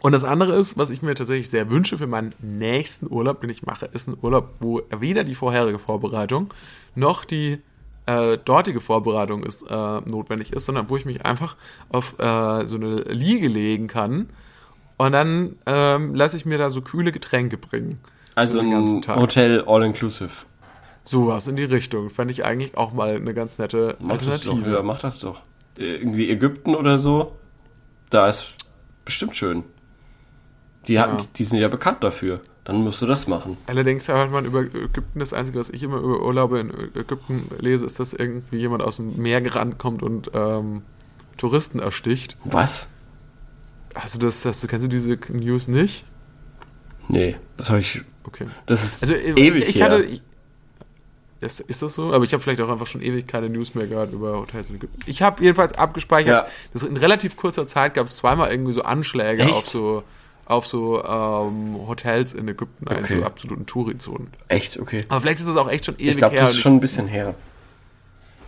[0.00, 3.50] Und das andere ist, was ich mir tatsächlich sehr wünsche für meinen nächsten Urlaub, den
[3.50, 6.52] ich mache, ist ein Urlaub, wo weder die vorherige Vorbereitung
[6.96, 7.58] noch die
[8.06, 11.56] äh, dortige Vorbereitung ist, äh, notwendig ist, sondern wo ich mich einfach
[11.88, 14.28] auf äh, so eine Liege legen kann
[14.96, 18.00] und dann ähm, lasse ich mir da so kühle Getränke bringen.
[18.34, 19.16] Also den ganzen ein Tag.
[19.18, 20.30] Hotel All-Inclusive.
[21.04, 22.10] Sowas in die Richtung.
[22.10, 24.32] Fände ich eigentlich auch mal eine ganz nette Mach das doch.
[24.32, 24.72] Alternative.
[24.74, 25.40] Ja, mach das doch.
[25.78, 27.36] Äh, Irgendwie Ägypten oder so.
[28.10, 28.46] Da ist
[29.04, 29.64] bestimmt schön.
[30.86, 31.24] Die, hatten, Ja.
[31.36, 32.40] die sind ja bekannt dafür.
[32.64, 33.56] Dann musst du das machen.
[33.66, 37.84] Allerdings hört man über Ägypten, das Einzige, was ich immer über Urlaube in Ägypten lese,
[37.84, 40.82] ist, dass irgendwie jemand aus dem Meer gerannt kommt und ähm,
[41.38, 42.36] Touristen ersticht.
[42.44, 42.88] Was?
[43.96, 46.04] Hast du das, das, kennst du diese News nicht?
[47.08, 48.02] Nee, das habe ich.
[48.24, 48.46] Okay.
[48.66, 49.86] Das ist Also äh, ewig ich, ich her.
[49.90, 50.02] hatte.
[50.04, 50.22] Ich,
[51.40, 52.12] ist, ist das so?
[52.12, 54.76] Aber ich habe vielleicht auch einfach schon ewig keine News mehr gehört über Hotels in
[54.76, 55.00] Ägypten.
[55.06, 56.52] Ich habe jedenfalls abgespeichert, Ja.
[56.72, 59.52] dass in relativ kurzer Zeit gab es zweimal irgendwie so Anschläge Echt?
[59.52, 60.02] auf so
[60.44, 63.18] auf so ähm, Hotels in Ägypten, in Okay.
[63.18, 64.28] so absoluten Touri-Zonen.
[64.48, 65.04] Echt, okay.
[65.08, 66.42] Aber vielleicht ist das auch echt schon ewig Ich glaube, her.
[66.42, 67.34] das ist schon ein bisschen her.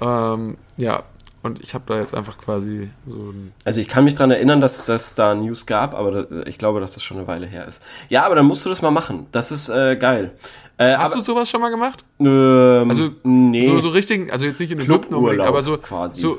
[0.01, 1.05] Ähm, ja,
[1.45, 3.53] und ich habe da jetzt einfach quasi so ein.
[3.64, 6.95] Also ich kann mich dran erinnern, dass das da News gab, aber ich glaube, dass
[6.95, 7.82] das schon eine Weile her ist.
[8.09, 9.26] Ja, aber dann musst du das mal machen.
[9.30, 10.32] Das ist äh, geil.
[10.78, 12.05] Äh, Hast du sowas schon mal gemacht?
[12.18, 13.68] Ähm, Also nee.
[13.68, 16.20] so, so richtig, also jetzt nicht in unbedingt, Cluburlaub aber so quasi.
[16.20, 16.38] so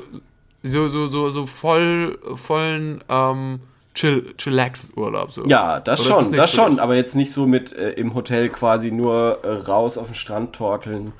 [0.62, 3.60] so so so, so voll vollen ähm,
[3.94, 5.46] Chill Chillax Urlaub so.
[5.46, 8.50] ja, das Oder schon, das für schon, aber jetzt nicht so mit äh, im Hotel
[8.50, 11.12] quasi nur äh, raus auf den Strand torkeln.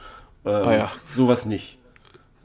[0.45, 0.91] Ähm, Ah ja.
[1.09, 1.79] Sowas nicht.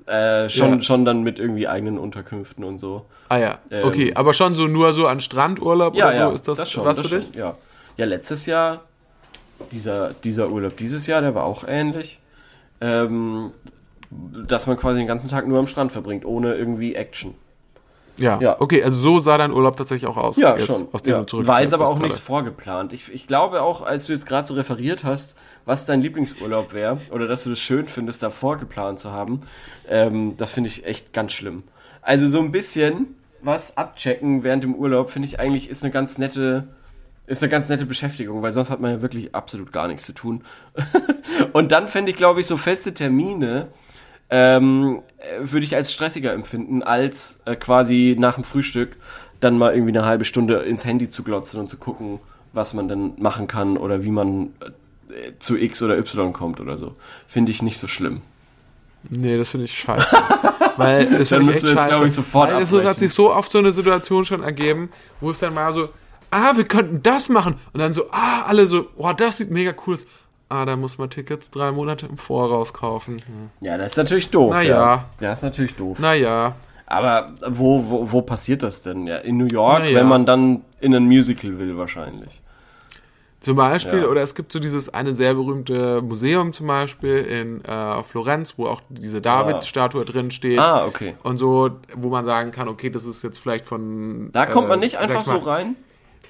[0.08, 0.82] Äh, schon, Ja.
[0.82, 3.06] schon dann mit irgendwie eigenen Unterkünften und so.
[3.30, 6.30] Ah ja, Ähm, okay, aber schon so nur so an Strandurlaub Ja, oder so, ja,
[6.32, 7.26] ist das, schon, was das für dich?
[7.28, 7.54] Schon, ja.
[7.98, 8.84] ja, letztes Jahr,
[9.72, 12.20] dieser, dieser Urlaub dieses Jahr, der war auch ähnlich.
[12.82, 13.52] Ähm,
[14.10, 17.36] dass man quasi den ganzen Tag nur am Strand verbringt, ohne irgendwie Action.
[18.22, 18.40] Ja.
[18.40, 18.56] Ja.
[18.60, 20.38] okay, also so sah dein Urlaub tatsächlich auch aus.
[20.38, 20.88] Ja, jetzt, schon.
[20.92, 21.24] Aus dem ja.
[21.24, 22.08] du War jetzt aber auch gerade.
[22.08, 22.94] nichts vorgeplant.
[22.94, 27.00] Ich, ich glaube auch, als du jetzt gerade so referiert hast, was dein Lieblingsurlaub wäre,
[27.12, 29.42] oder dass du das schön findest, da vorgeplant zu haben,
[29.90, 31.64] ähm, das finde ich echt ganz schlimm.
[32.02, 36.18] Also so ein bisschen was abchecken während dem Urlaub, finde ich eigentlich ist eine ganz
[36.18, 36.68] nette,
[37.26, 40.14] ist eine ganz nette Beschäftigung, weil sonst hat man ja wirklich absolut gar nichts zu
[40.14, 40.44] tun.
[41.54, 43.68] Und dann fände ich, glaube ich, so feste Termine,
[44.32, 48.96] ähm, äh, würde ich als stressiger empfinden, als äh, quasi nach dem Frühstück
[49.42, 52.20] dann mal irgendwie eine halbe Stunde ins Handy zu glotzen und zu gucken,
[52.54, 54.54] was man dann machen kann oder wie man
[55.10, 56.96] äh, zu X oder Y kommt oder so.
[57.28, 58.22] Finde ich nicht so schlimm.
[59.10, 60.16] Nee, das finde ich scheiße.
[60.78, 61.90] Weil das Dann echt du jetzt, scheiße.
[61.90, 65.32] glaub ich, sofort Weil es hat sich so oft so eine Situation schon ergeben, wo
[65.32, 65.90] es dann mal so,
[66.30, 67.56] ah, wir könnten das machen.
[67.74, 70.06] Und dann so, ah, alle so, boah, das sieht mega cool aus.
[70.52, 73.18] Ah, da muss man Tickets drei Monate im Voraus kaufen.
[73.26, 73.50] Hm.
[73.62, 74.52] Ja, das ist natürlich doof.
[74.54, 75.06] Na ja.
[75.20, 75.98] Ja, ist natürlich doof.
[76.00, 79.08] Naja, Aber wo, wo, wo passiert das denn?
[79.08, 79.96] Ja, in New York, Na ja.
[80.00, 82.42] wenn man dann in ein Musical will wahrscheinlich.
[83.40, 84.08] zum Beispiel, Ja.
[84.08, 88.66] oder es gibt so dieses eine sehr berühmte Museum zum Beispiel in äh, Florenz, wo
[88.68, 90.60] auch diese David-Statue drin steht.
[90.60, 91.16] Ah, okay.
[91.24, 94.30] Und so, wo man sagen kann, okay, das ist jetzt vielleicht von.
[94.34, 95.76] Da kommt man äh, nicht einfach mal, so rein?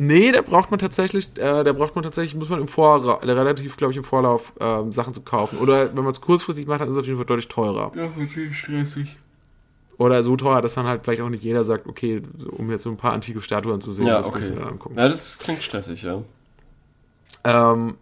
[0.04, 3.78] Nee, da braucht man tatsächlich, äh, da braucht man tatsächlich, muss man im Vorra relativ,
[3.78, 5.60] glaube ich, im Vorlauf ähm, Sachen zu kaufen.
[5.60, 7.92] Oder wenn man es kurzfristig macht, dann ist es auf jeden Fall deutlich teurer.
[7.94, 9.16] Das ist natürlich stressig.
[10.00, 12.82] Oder so teuer, dass dann halt vielleicht auch nicht jeder sagt, okay, so, um jetzt
[12.82, 14.48] so ein paar antike Statuen zu sehen, Ja, das muss okay.
[14.48, 14.98] ich mir dann angucken.
[14.98, 16.24] Ja, das klingt stressig, ja.
[17.44, 17.98] Ähm,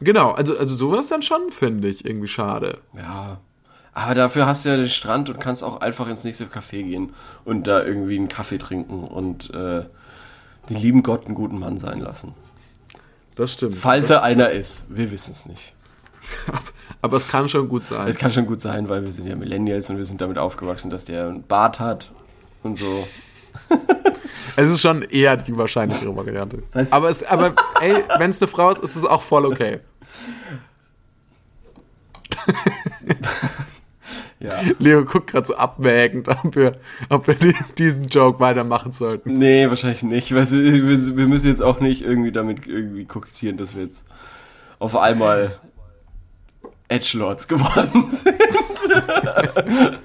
[0.00, 2.78] genau, also, also sowas dann schon, finde ich, irgendwie schade.
[2.96, 3.38] Ja.
[3.92, 7.12] Aber dafür hast du ja den Strand und kannst auch einfach ins nächste Café gehen
[7.44, 9.84] und da irgendwie einen Kaffee trinken und äh,
[10.68, 12.34] den lieben Gott einen guten Mann sein lassen.
[13.34, 13.74] Das stimmt.
[13.76, 14.86] Falls er einer ist.
[14.88, 15.74] Wir wissen es nicht.
[17.02, 18.08] Aber es kann schon gut sein.
[18.08, 20.90] Es kann schon gut sein, weil wir sind ja Millennials und wir sind damit aufgewachsen,
[20.90, 22.10] dass der einen Bart hat
[22.62, 23.06] und so.
[24.56, 26.62] Es ist schon eher die wahrscheinlichere Variante.
[26.72, 29.80] heißt- aber es, aber ey, wenn es eine Frau ist, ist es auch voll okay.
[34.44, 34.60] Ja.
[34.78, 36.76] Leo guckt gerade so abwägend, ob wir,
[37.08, 39.38] ob wir die- diesen Joke weitermachen sollten.
[39.38, 40.34] Nee, wahrscheinlich nicht.
[40.34, 44.04] Weißt du, wir, wir müssen jetzt auch nicht irgendwie damit irgendwie kokettieren, dass wir jetzt
[44.78, 45.58] auf einmal
[46.88, 48.34] Edgelords geworden sind.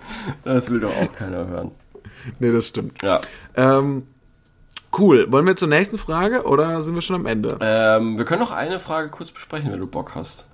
[0.43, 1.71] das will doch auch keiner hören.
[2.39, 3.01] Nee, das stimmt.
[3.01, 3.21] Ja.
[3.55, 4.07] Ähm,
[4.97, 5.31] cool.
[5.31, 7.57] Wollen wir zur nächsten Frage oder sind wir schon am Ende?
[7.61, 10.48] Ähm, wir können noch eine Frage kurz besprechen, wenn du Bock hast.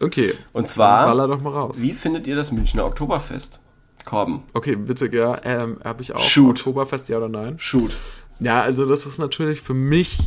[0.00, 0.34] Okay.
[0.52, 1.76] Und zwar, baller doch mal raus.
[1.80, 3.60] wie findet ihr das Münchner Oktoberfest?
[4.04, 4.42] Korben.
[4.52, 5.40] Okay, witzig, ja.
[5.44, 6.20] Ähm, Habe ich auch.
[6.20, 6.58] Shoot.
[6.60, 7.58] Oktoberfest, ja oder nein?
[7.58, 7.92] Shoot.
[8.40, 10.18] Ja, also das ist natürlich für mich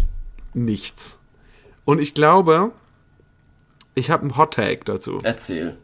[0.54, 1.20] nichts.
[1.84, 2.72] Und ich glaube,
[3.94, 5.20] ich habe einen Hot Take dazu.
[5.24, 5.76] Erzähl.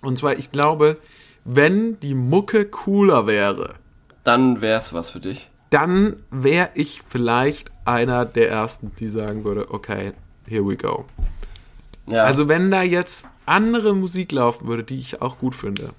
[0.00, 0.96] Und zwar, ich glaube,
[1.44, 3.74] wenn die Mucke cooler wäre,
[4.24, 5.50] Dann wär's was für dich.
[5.70, 10.12] dann wäre ich vielleicht einer der ersten, die sagen würde, okay,
[10.48, 11.04] here we go.
[12.06, 12.24] Ja.
[12.24, 15.90] Also wenn da jetzt andere Musik laufen würde, die ich auch gut finde.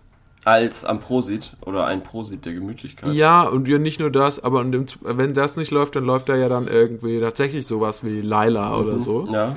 [0.45, 3.13] als am Prosit oder ein Prosit der Gemütlichkeit.
[3.13, 6.35] Ja, und ja nicht nur das, aber dem, wenn das nicht läuft, dann läuft da
[6.35, 9.27] ja dann irgendwie tatsächlich sowas wie Laila oder so.
[9.31, 9.55] Ja.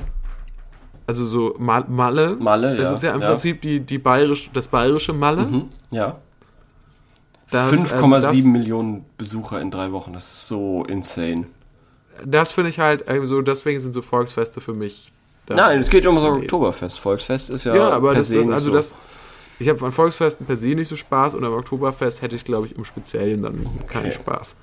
[1.06, 2.36] Also so Ma Malle.
[2.38, 3.28] Malle, Das ja, ist ja im ja.
[3.28, 5.42] Prinzip die, die bayerisch, das bayerische Malle.
[5.42, 5.64] Mhm.
[5.90, 6.18] Ja.
[7.50, 10.12] Das, 5,7 also Millionen Besucher in drei Wochen.
[10.12, 11.46] Das ist so insane.
[12.18, 15.12] Das, das finde ich halt, äh, so, deswegen sind so Volksfeste für mich.
[15.56, 16.98] Nein, es geht um das Oktoberfest.
[16.98, 17.74] Volksfest ist ja.
[17.74, 18.72] Ja, aber das ist, also so.
[18.72, 18.96] das.
[19.58, 22.66] Ich habe an Volksfesten per se nicht so Spaß und am Oktoberfest hätte ich, glaube
[22.66, 24.12] ich, im Speziellen dann keinen Okay.
[24.12, 24.56] Spaß.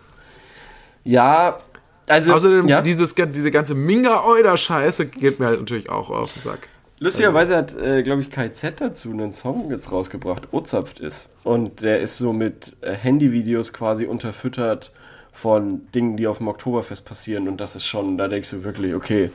[1.03, 1.59] Ja,
[2.07, 2.33] also.
[2.33, 2.81] Außerdem, ja?
[2.81, 6.67] dieses, diese ganze Minga-Euder-Scheiße geht mir halt natürlich auch auf den Sack.
[6.99, 11.29] Lustigerweise hat, äh, glaube ich, KZ dazu einen Song jetzt rausgebracht, Ozapft ist.
[11.43, 14.91] Und der ist so mit äh, Handyvideos quasi unterfüttert
[15.31, 17.47] von Dingen, die auf dem Oktoberfest passieren.
[17.47, 19.29] Und das ist schon, da denkst du wirklich, okay,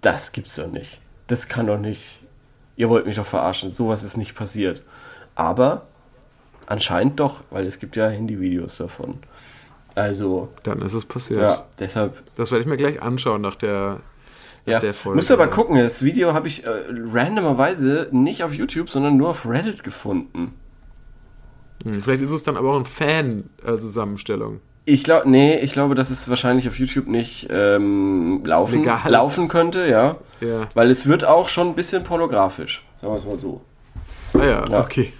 [0.00, 1.00] das gibt's doch nicht.
[1.26, 2.22] Das kann doch nicht.
[2.76, 3.72] Ihr wollt mich doch verarschen.
[3.72, 4.82] Sowas ist nicht passiert.
[5.34, 5.86] Aber
[6.66, 9.18] anscheinend doch, weil es gibt ja Handyvideos davon.
[9.94, 11.40] Also, Dann ist es passiert.
[11.40, 14.00] ja, deshalb Das werde ich mir gleich anschauen nach der,
[14.64, 15.16] nach Ja, der Folge.
[15.16, 16.70] musst aber gucken, das Video habe ich äh,
[17.12, 20.54] randomerweise nicht auf YouTube, sondern nur auf Reddit gefunden.
[21.84, 24.60] Hm, Vielleicht ist es dann aber auch eine Fan-Zusammenstellung.
[24.92, 28.98] Ich glaube, nee, ich glaube, dass es wahrscheinlich auf YouTube nicht ähm, laufen, Legal.
[29.08, 30.16] laufen könnte, ja.
[30.40, 30.68] Ja.
[30.74, 33.60] Weil es wird auch schon ein bisschen pornografisch, sagen wir es mal so.
[34.34, 34.80] Ah ja, Ja.
[34.80, 35.12] okay.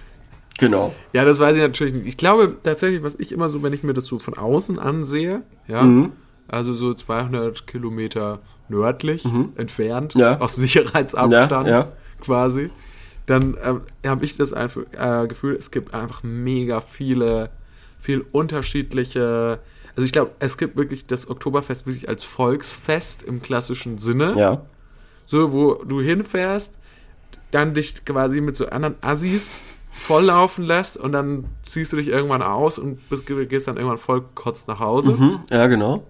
[0.59, 0.93] Genau.
[1.13, 2.05] Ja, das weiß ich natürlich nicht.
[2.07, 5.41] Ich glaube tatsächlich, was ich immer so, wenn ich mir das so von außen ansehe,
[5.67, 6.11] ja, Mhm.
[6.47, 10.39] also so 200 Kilometer nördlich entfernt, Ja.
[10.39, 11.87] aus Sicherheitsabstand Ja,
[12.21, 12.69] quasi,
[13.25, 17.49] dann ähm, habe ich das einfach, äh, Gefühl, es gibt einfach mega viele,
[18.01, 19.59] viel unterschiedliche.
[19.95, 24.35] Also ich glaube, es gibt wirklich das Oktoberfest wirklich als Volksfest im klassischen Sinne.
[24.37, 24.61] Ja.
[25.25, 26.77] So, wo du hinfährst,
[27.51, 29.59] dann dich quasi mit so anderen Assis
[29.91, 34.23] volllaufen lässt und dann ziehst du dich irgendwann aus und bist, gehst dann irgendwann voll
[34.35, 35.17] kotzt nach Hause.
[35.17, 35.39] Hm?
[35.49, 36.05] Ja, genau.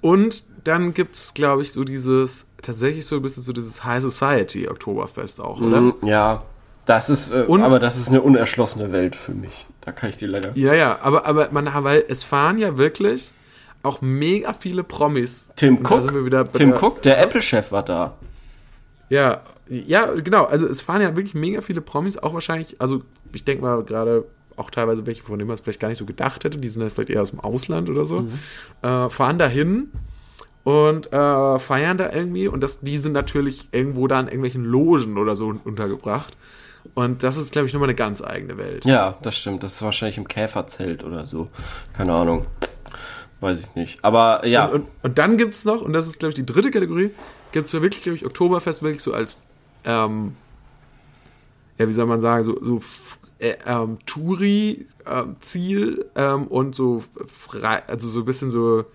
[0.00, 4.02] Und dann gibt es, glaube ich, so dieses, tatsächlich so ein bisschen so dieses High
[4.02, 5.80] Society Oktoberfest auch, oder?
[5.80, 6.42] Mhm, ja.
[6.86, 9.66] Das ist, äh, Und- aber das ist eine unerschlossene Welt für mich.
[9.82, 10.52] Da kann ich dir leider.
[10.56, 13.32] Ja, ja, aber, aber man, weil es fahren ja wirklich
[13.82, 15.48] auch mega viele Promis.
[15.56, 16.02] Tim Und da Cook.
[16.02, 18.14] sind wir wieder bei Tim der- Cook, der Apple-Chef war da.
[19.08, 20.44] Ja, ja, genau.
[20.44, 24.24] Also es fahren ja wirklich mega viele Promis, auch wahrscheinlich, also ich denke mal gerade
[24.56, 26.80] auch teilweise welche, von denen man es vielleicht gar nicht so gedacht hätte, die sind
[26.82, 28.26] dann vielleicht eher aus dem Ausland oder so,
[28.82, 29.90] äh, fahren dahin
[30.64, 35.18] und äh, feiern da irgendwie und das, die sind natürlich irgendwo da in irgendwelchen Logen
[35.18, 36.36] oder so untergebracht.
[36.94, 38.84] Und das ist, glaube ich, nochmal eine ganz eigene Welt.
[38.84, 39.62] Ja, das stimmt.
[39.62, 41.48] Das ist wahrscheinlich im Käferzelt oder so.
[41.96, 42.46] Keine Ahnung.
[43.40, 44.04] Weiß ich nicht.
[44.04, 44.66] Aber ja.
[44.66, 47.10] Und, und, und dann gibt es noch, und das ist, glaube ich, die dritte Kategorie,
[47.52, 49.36] gibt es ja wirklich, glaube ich, Oktoberfest wirklich so als,
[49.84, 50.36] ähm,
[51.78, 52.80] ja, wie soll man sagen, so, so
[53.38, 54.86] äh, ähm, Touri-Ziel
[56.14, 58.86] ähm, und so frei, also so ein bisschen so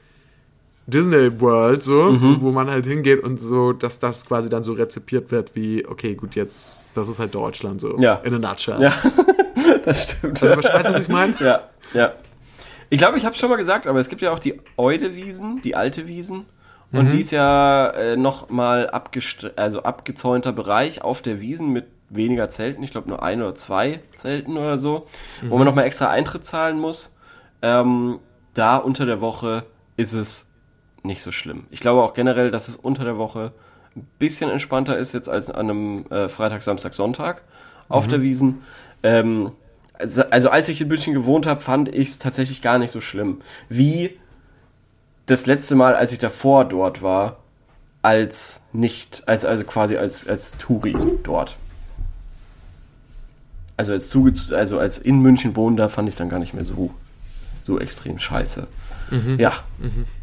[0.87, 2.37] Disney World, so, Mhm.
[2.41, 6.15] wo, man halt hingeht und so, dass das quasi dann so rezipiert wird wie, okay,
[6.15, 8.15] gut, jetzt, das ist halt Deutschland, so, Ja.
[8.23, 8.81] in a nutshell.
[8.81, 8.91] ja,
[9.85, 10.41] das stimmt.
[10.41, 11.33] Also, weißt du, was ich meine?
[11.39, 11.61] Ja,
[11.93, 12.13] ja.
[12.89, 15.75] Ich glaube, ich habe schon mal gesagt, aber es gibt ja auch die Eude-Wiesen, die
[15.75, 16.45] alte Wiesen.
[16.93, 21.85] Und die ist ja äh, noch mal abgest also abgezäunter Bereich auf der Wiesen mit
[22.09, 22.83] weniger Zelten.
[22.83, 25.07] Ich glaube nur ein oder zwei Zelten oder so,
[25.47, 27.15] wo man noch mal extra Eintritt zahlen muss.
[27.61, 28.19] Ähm,
[28.53, 29.63] da unter der Woche
[29.95, 30.49] ist es
[31.03, 31.65] nicht so schlimm.
[31.71, 33.53] Ich glaube auch generell, dass es unter der Woche
[33.95, 37.43] ein bisschen entspannter ist jetzt als an einem äh, Freitag, Samstag, Sonntag
[37.89, 38.61] auf der Wiesen.
[39.03, 39.51] Ähm,
[39.93, 43.01] also, also als ich in München gewohnt habe, fand ich es tatsächlich gar nicht so
[43.01, 43.41] schlimm.
[43.69, 44.17] Wie
[45.25, 47.37] das letzte Mal, als ich davor dort war,
[48.01, 51.57] als nicht, als, also quasi als, als Touri dort.
[53.77, 56.65] Also als Zuge, also als in München wohnender fand ich es dann gar nicht mehr
[56.65, 56.91] so,
[57.63, 58.67] so extrem scheiße.
[59.37, 59.53] Ja,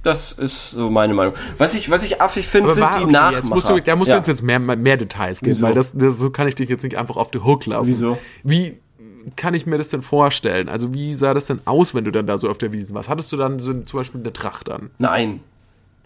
[0.03, 1.35] das ist so meine Meinung.
[1.59, 3.37] Was ich, was ich affig finde, sind war, die okay, Nachmacher.
[3.37, 4.15] jetzt musst du, da musst ja.
[4.15, 5.67] du uns jetzt mehr, mehr Details geben, Wieso?
[5.67, 7.89] weil das, das, so kann ich dich jetzt nicht einfach auf the hook lassen.
[7.89, 8.19] Wieso?
[8.43, 8.79] Wie
[9.37, 10.69] kann ich mir das denn vorstellen?
[10.69, 13.09] Also wie sah das denn aus, wenn du dann da so auf der Wiesen warst?
[13.09, 14.91] Hattest du dann so zum Beispiel eine Tracht an?
[14.99, 15.41] Nein.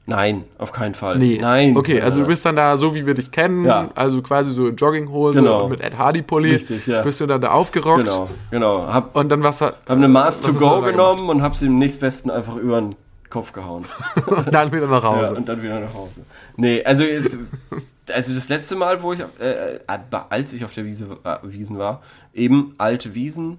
[0.04, 1.16] Nein, auf keinen Fall.
[1.18, 1.38] Nee.
[1.40, 1.76] Nein.
[1.76, 3.88] Okay, also du Nein, bist dann da so, wie wir dich kennen, Ja.
[3.94, 5.64] also quasi so in Jogginghose Genau.
[5.64, 6.50] und mit Ed Hardy Pulli.
[6.50, 7.02] Richtig, ja.
[7.02, 8.86] Bist du dann da aufgerockt Genau, genau.
[8.92, 12.30] Hab, und dann was hab eine Maß to go genommen und hab sie dem nächstbesten
[12.32, 12.96] einfach über den
[13.30, 13.86] Kopf gehauen.
[14.26, 15.34] Und dann wieder nach Ja, Hause.
[15.36, 16.20] und dann wieder nach Hause.
[16.58, 17.22] Nee, also, äh,
[18.12, 19.78] also das letzte Mal, wo ich, äh, äh,
[20.28, 22.02] als ich auf der Wiese, äh, Wiesen war,
[22.34, 23.56] eben alte Wiesen,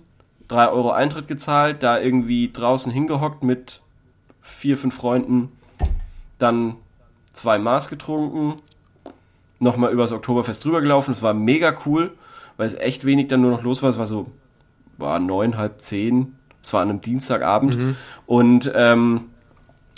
[0.50, 3.82] 3 Euro Eintritt gezahlt, da irgendwie draußen hingehockt mit
[4.42, 5.52] vier, fünf Freunden,
[6.40, 6.76] dann
[7.34, 8.56] zwei Maß getrunken,
[9.60, 11.14] nochmal übers Oktoberfest drüber gelaufen.
[11.14, 12.14] Es war mega cool,
[12.58, 13.90] weil es echt wenig dann nur noch los war.
[13.90, 14.28] Es war so,
[14.98, 16.36] war neun, halb zehn.
[16.62, 17.76] Es war an einem Dienstagabend.
[18.26, 19.26] Und ähm,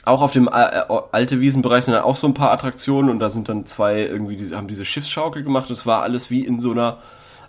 [0.05, 3.19] auch auf dem äh, äh, alte Wiesenbereich sind dann auch so ein paar Attraktionen und
[3.19, 5.69] da sind dann zwei irgendwie, die haben diese Schiffsschaukel gemacht.
[5.69, 6.99] Das war alles wie in so einer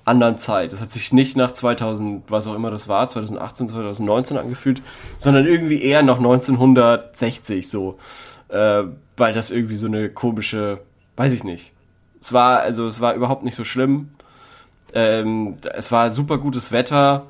[0.06, 0.72] anderen Zeit.
[0.72, 4.80] Das hat sich nicht nach 2000, was auch immer das war, 2018, 2019 angefühlt,
[5.18, 7.98] sondern irgendwie eher nach 1960 so,
[8.48, 8.84] äh,
[9.16, 10.80] weil das irgendwie so eine komische,
[11.16, 11.72] weiß ich nicht.
[12.20, 14.10] Es war also es war überhaupt nicht so schlimm.
[14.92, 17.26] Ähm, es war super gutes Wetter.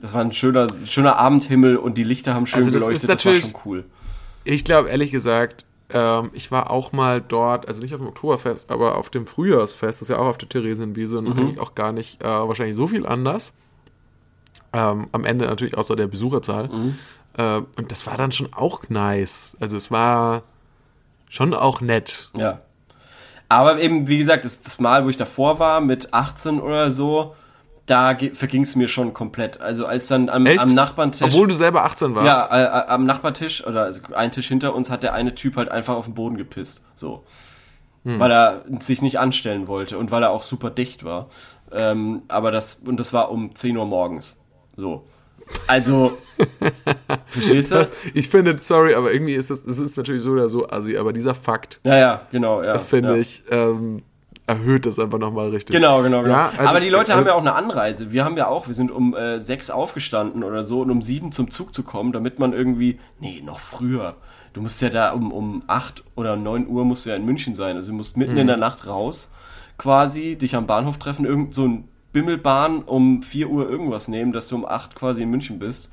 [0.00, 3.10] Das war ein schöner, schöner Abendhimmel und die Lichter haben schön Also das ist geleuchtet.
[3.10, 3.84] Das war natürlich- schon cool.
[4.44, 8.70] Ich glaube, ehrlich gesagt, ähm, ich war auch mal dort, also nicht auf dem Oktoberfest,
[8.70, 11.26] aber auf dem Frühjahrsfest, das ist ja auch auf der Theresienwiese Mhm.
[11.28, 13.54] und eigentlich auch gar nicht äh, wahrscheinlich so viel anders.
[14.72, 16.68] Ähm, am Ende natürlich außer der Besucherzahl.
[16.68, 16.98] Mhm.
[17.38, 19.56] Äh, und das war dann schon auch nice.
[19.60, 20.42] Also es war
[21.28, 22.30] schon auch nett.
[22.34, 22.60] Ja.
[23.48, 27.34] Aber eben, wie gesagt, das, das Mal, wo ich davor war, mit 18 oder so,
[27.86, 29.60] da verging es mir schon komplett.
[29.60, 31.22] Also als dann am, am Nachbartisch.
[31.22, 32.26] Obwohl du selber 18 warst.
[32.26, 35.56] ja, äh, äh, am Nachbartisch oder also ein Tisch hinter uns hat der eine Typ
[35.56, 36.82] halt einfach auf den Boden gepisst.
[36.96, 37.24] So.
[38.04, 38.18] Hm.
[38.18, 41.28] Weil er sich nicht anstellen wollte und weil er auch super dicht war.
[41.70, 44.40] Ähm, aber das, und das war um 10 Uhr morgens.
[44.76, 45.06] So.
[45.66, 46.18] Also,
[47.26, 47.76] verstehst du?
[47.76, 50.96] Das, ich finde, sorry, aber irgendwie ist das, es ist natürlich so oder so assi,
[50.96, 52.78] aber dieser Fakt, Ja, ja, genau, ja.
[52.78, 53.16] finde ja.
[53.16, 54.02] ich, ähm,
[54.46, 55.74] erhöht das einfach nochmal richtig.
[55.74, 56.34] Genau, genau, genau.
[56.34, 58.12] Ja, also, Aber die Leute äh, haben ja auch eine Anreise.
[58.12, 61.32] Wir haben ja auch, wir sind um äh, sechs aufgestanden oder so und um sieben
[61.32, 64.14] zum Zug zu kommen, damit man irgendwie, nee, noch früher.
[64.52, 67.54] Du musst ja da um, um acht oder neun Uhr musst du ja in München
[67.54, 67.76] sein.
[67.76, 68.38] Also du musst mitten Mhm.
[68.38, 69.30] in der Nacht raus,
[69.78, 74.48] quasi, dich am Bahnhof treffen, irgend so ein Bimmelbahn um vier Uhr irgendwas nehmen, dass
[74.48, 75.90] du um acht quasi in München bist.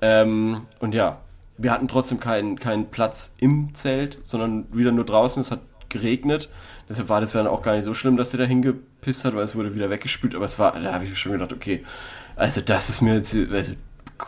[0.00, 1.20] Ähm, und ja,
[1.58, 5.42] wir hatten trotzdem keinen, keinen Platz im Zelt, sondern wieder nur draußen.
[5.42, 6.48] Es hat geregnet.
[6.88, 9.44] Deshalb war das dann auch gar nicht so schlimm, dass der da hingepisst hat, weil
[9.44, 10.34] es wurde wieder weggespült.
[10.34, 11.84] Aber es war, da habe ich schon gedacht, okay,
[12.34, 13.74] also das ist mir jetzt, also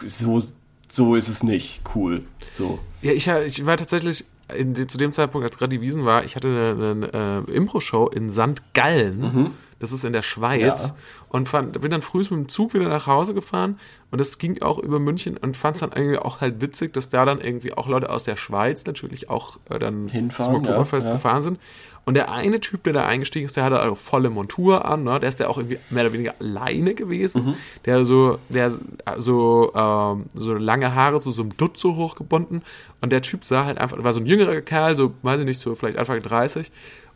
[0.05, 0.43] so,
[0.89, 2.25] so ist es nicht cool.
[2.53, 2.81] So.
[3.01, 6.37] Ja, ich, ich war tatsächlich in, zu dem Zeitpunkt, als gerade die Wiesen war, ich
[6.37, 8.63] hatte eine, eine äh, Impro-Show in St.
[8.75, 9.55] Gallen.
[9.85, 10.89] Das ist in der Schweiz.
[10.89, 10.97] Ja.
[11.29, 13.79] Und fand, bin dann früh mit dem Zug wieder nach Hause gefahren.
[14.11, 17.11] Und das ging auch über München und fand es dann irgendwie auch halt witzig, dass
[17.11, 21.05] da dann irgendwie auch Leute aus der Schweiz natürlich auch äh, dann Hinfahren, zum Oktoberfest
[21.05, 21.17] ja, ja.
[21.17, 21.59] gefahren sind.
[22.07, 25.19] Und der eine Typ, der da eingestiegen ist, der hatte also volle Montur an, ne?
[25.21, 27.45] Der ist ja auch irgendwie mehr oder weniger alleine gewesen.
[27.45, 27.55] Mhm.
[27.87, 28.73] Der so, der
[29.19, 32.63] so, ähm, so lange Haare zu so einem Dutt so hochgebunden.
[33.01, 35.61] Und der Typ sah halt einfach, war so ein jüngerer Kerl, so, weiß ich nicht,
[35.61, 36.71] so vielleicht Anfang 30.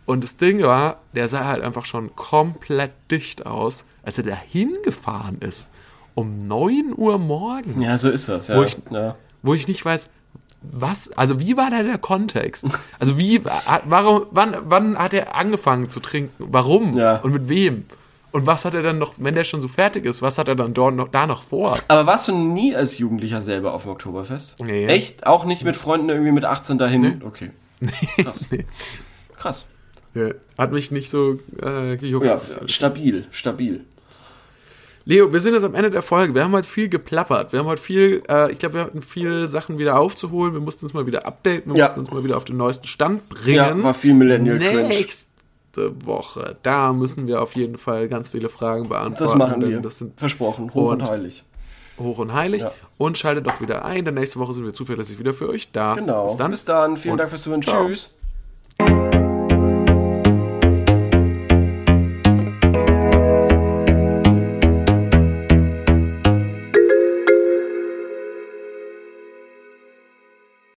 [0.09, 4.35] Und das Ding war, der sah halt einfach schon komplett dicht aus, als er da
[4.35, 5.69] hingefahren ist.
[6.15, 8.57] Um 9 Uhr morgens Ja, so ist das, ja.
[8.57, 9.17] Wo ich- ja.
[9.43, 10.09] wo ich nicht weiß,
[10.63, 12.67] was, also wie war da der Kontext?
[12.99, 13.45] Also wie,
[13.85, 16.33] warum, wann, wann hat er angefangen zu trinken?
[16.39, 16.97] Warum?
[16.97, 17.17] Ja.
[17.19, 17.85] Und mit wem?
[18.33, 20.57] Und was hat er dann noch, wenn der schon so fertig ist, was hat er
[20.57, 21.79] dann dort noch, da noch vor?
[21.89, 24.59] Aber warst du nie als Jugendlicher selber auf dem Oktoberfest?
[24.65, 24.87] Nee.
[24.87, 25.27] Echt?
[25.27, 27.23] Auch nicht mit Freunden irgendwie mit 18 dahin?
[27.27, 27.51] Okay.
[28.23, 28.45] Krass.
[29.37, 29.67] Krass.
[30.15, 32.27] Ja, Hat mich nicht so äh, gejuckt.
[32.27, 33.85] Ja, stabil, stabil.
[35.05, 36.35] Leo, wir sind jetzt am Ende der Folge.
[36.35, 37.53] Wir haben heute viel geplappert.
[37.53, 40.53] Wir haben heute viel, äh, ich glaube, wir hatten viel Sachen wieder aufzuholen.
[40.53, 41.73] Wir mussten uns mal wieder updaten.
[41.73, 41.87] Wir Ja.
[41.87, 43.57] mussten uns mal wieder auf den neuesten Stand bringen.
[43.57, 44.89] Ja, war viel Millennial Cringe.
[44.89, 45.37] Nächste
[46.05, 49.23] Woche, da müssen wir auf jeden Fall ganz viele Fragen beantworten.
[49.25, 49.81] Das machen wir.
[49.81, 51.45] Das sind Versprochen, hoch und, Und- heilig.
[51.99, 52.63] hoch und heilig.
[52.63, 52.73] Ja.
[52.99, 55.95] Und schaltet doch wieder ein, denn nächste Woche sind wir zuverlässig wieder für euch da.
[55.95, 56.27] Genau.
[56.27, 56.51] Bis dann.
[56.51, 56.97] Bis dann.
[56.99, 57.63] Vielen Und Dank fürs Zuhören.
[57.63, 57.87] ciao.
[57.87, 58.11] Tschüss.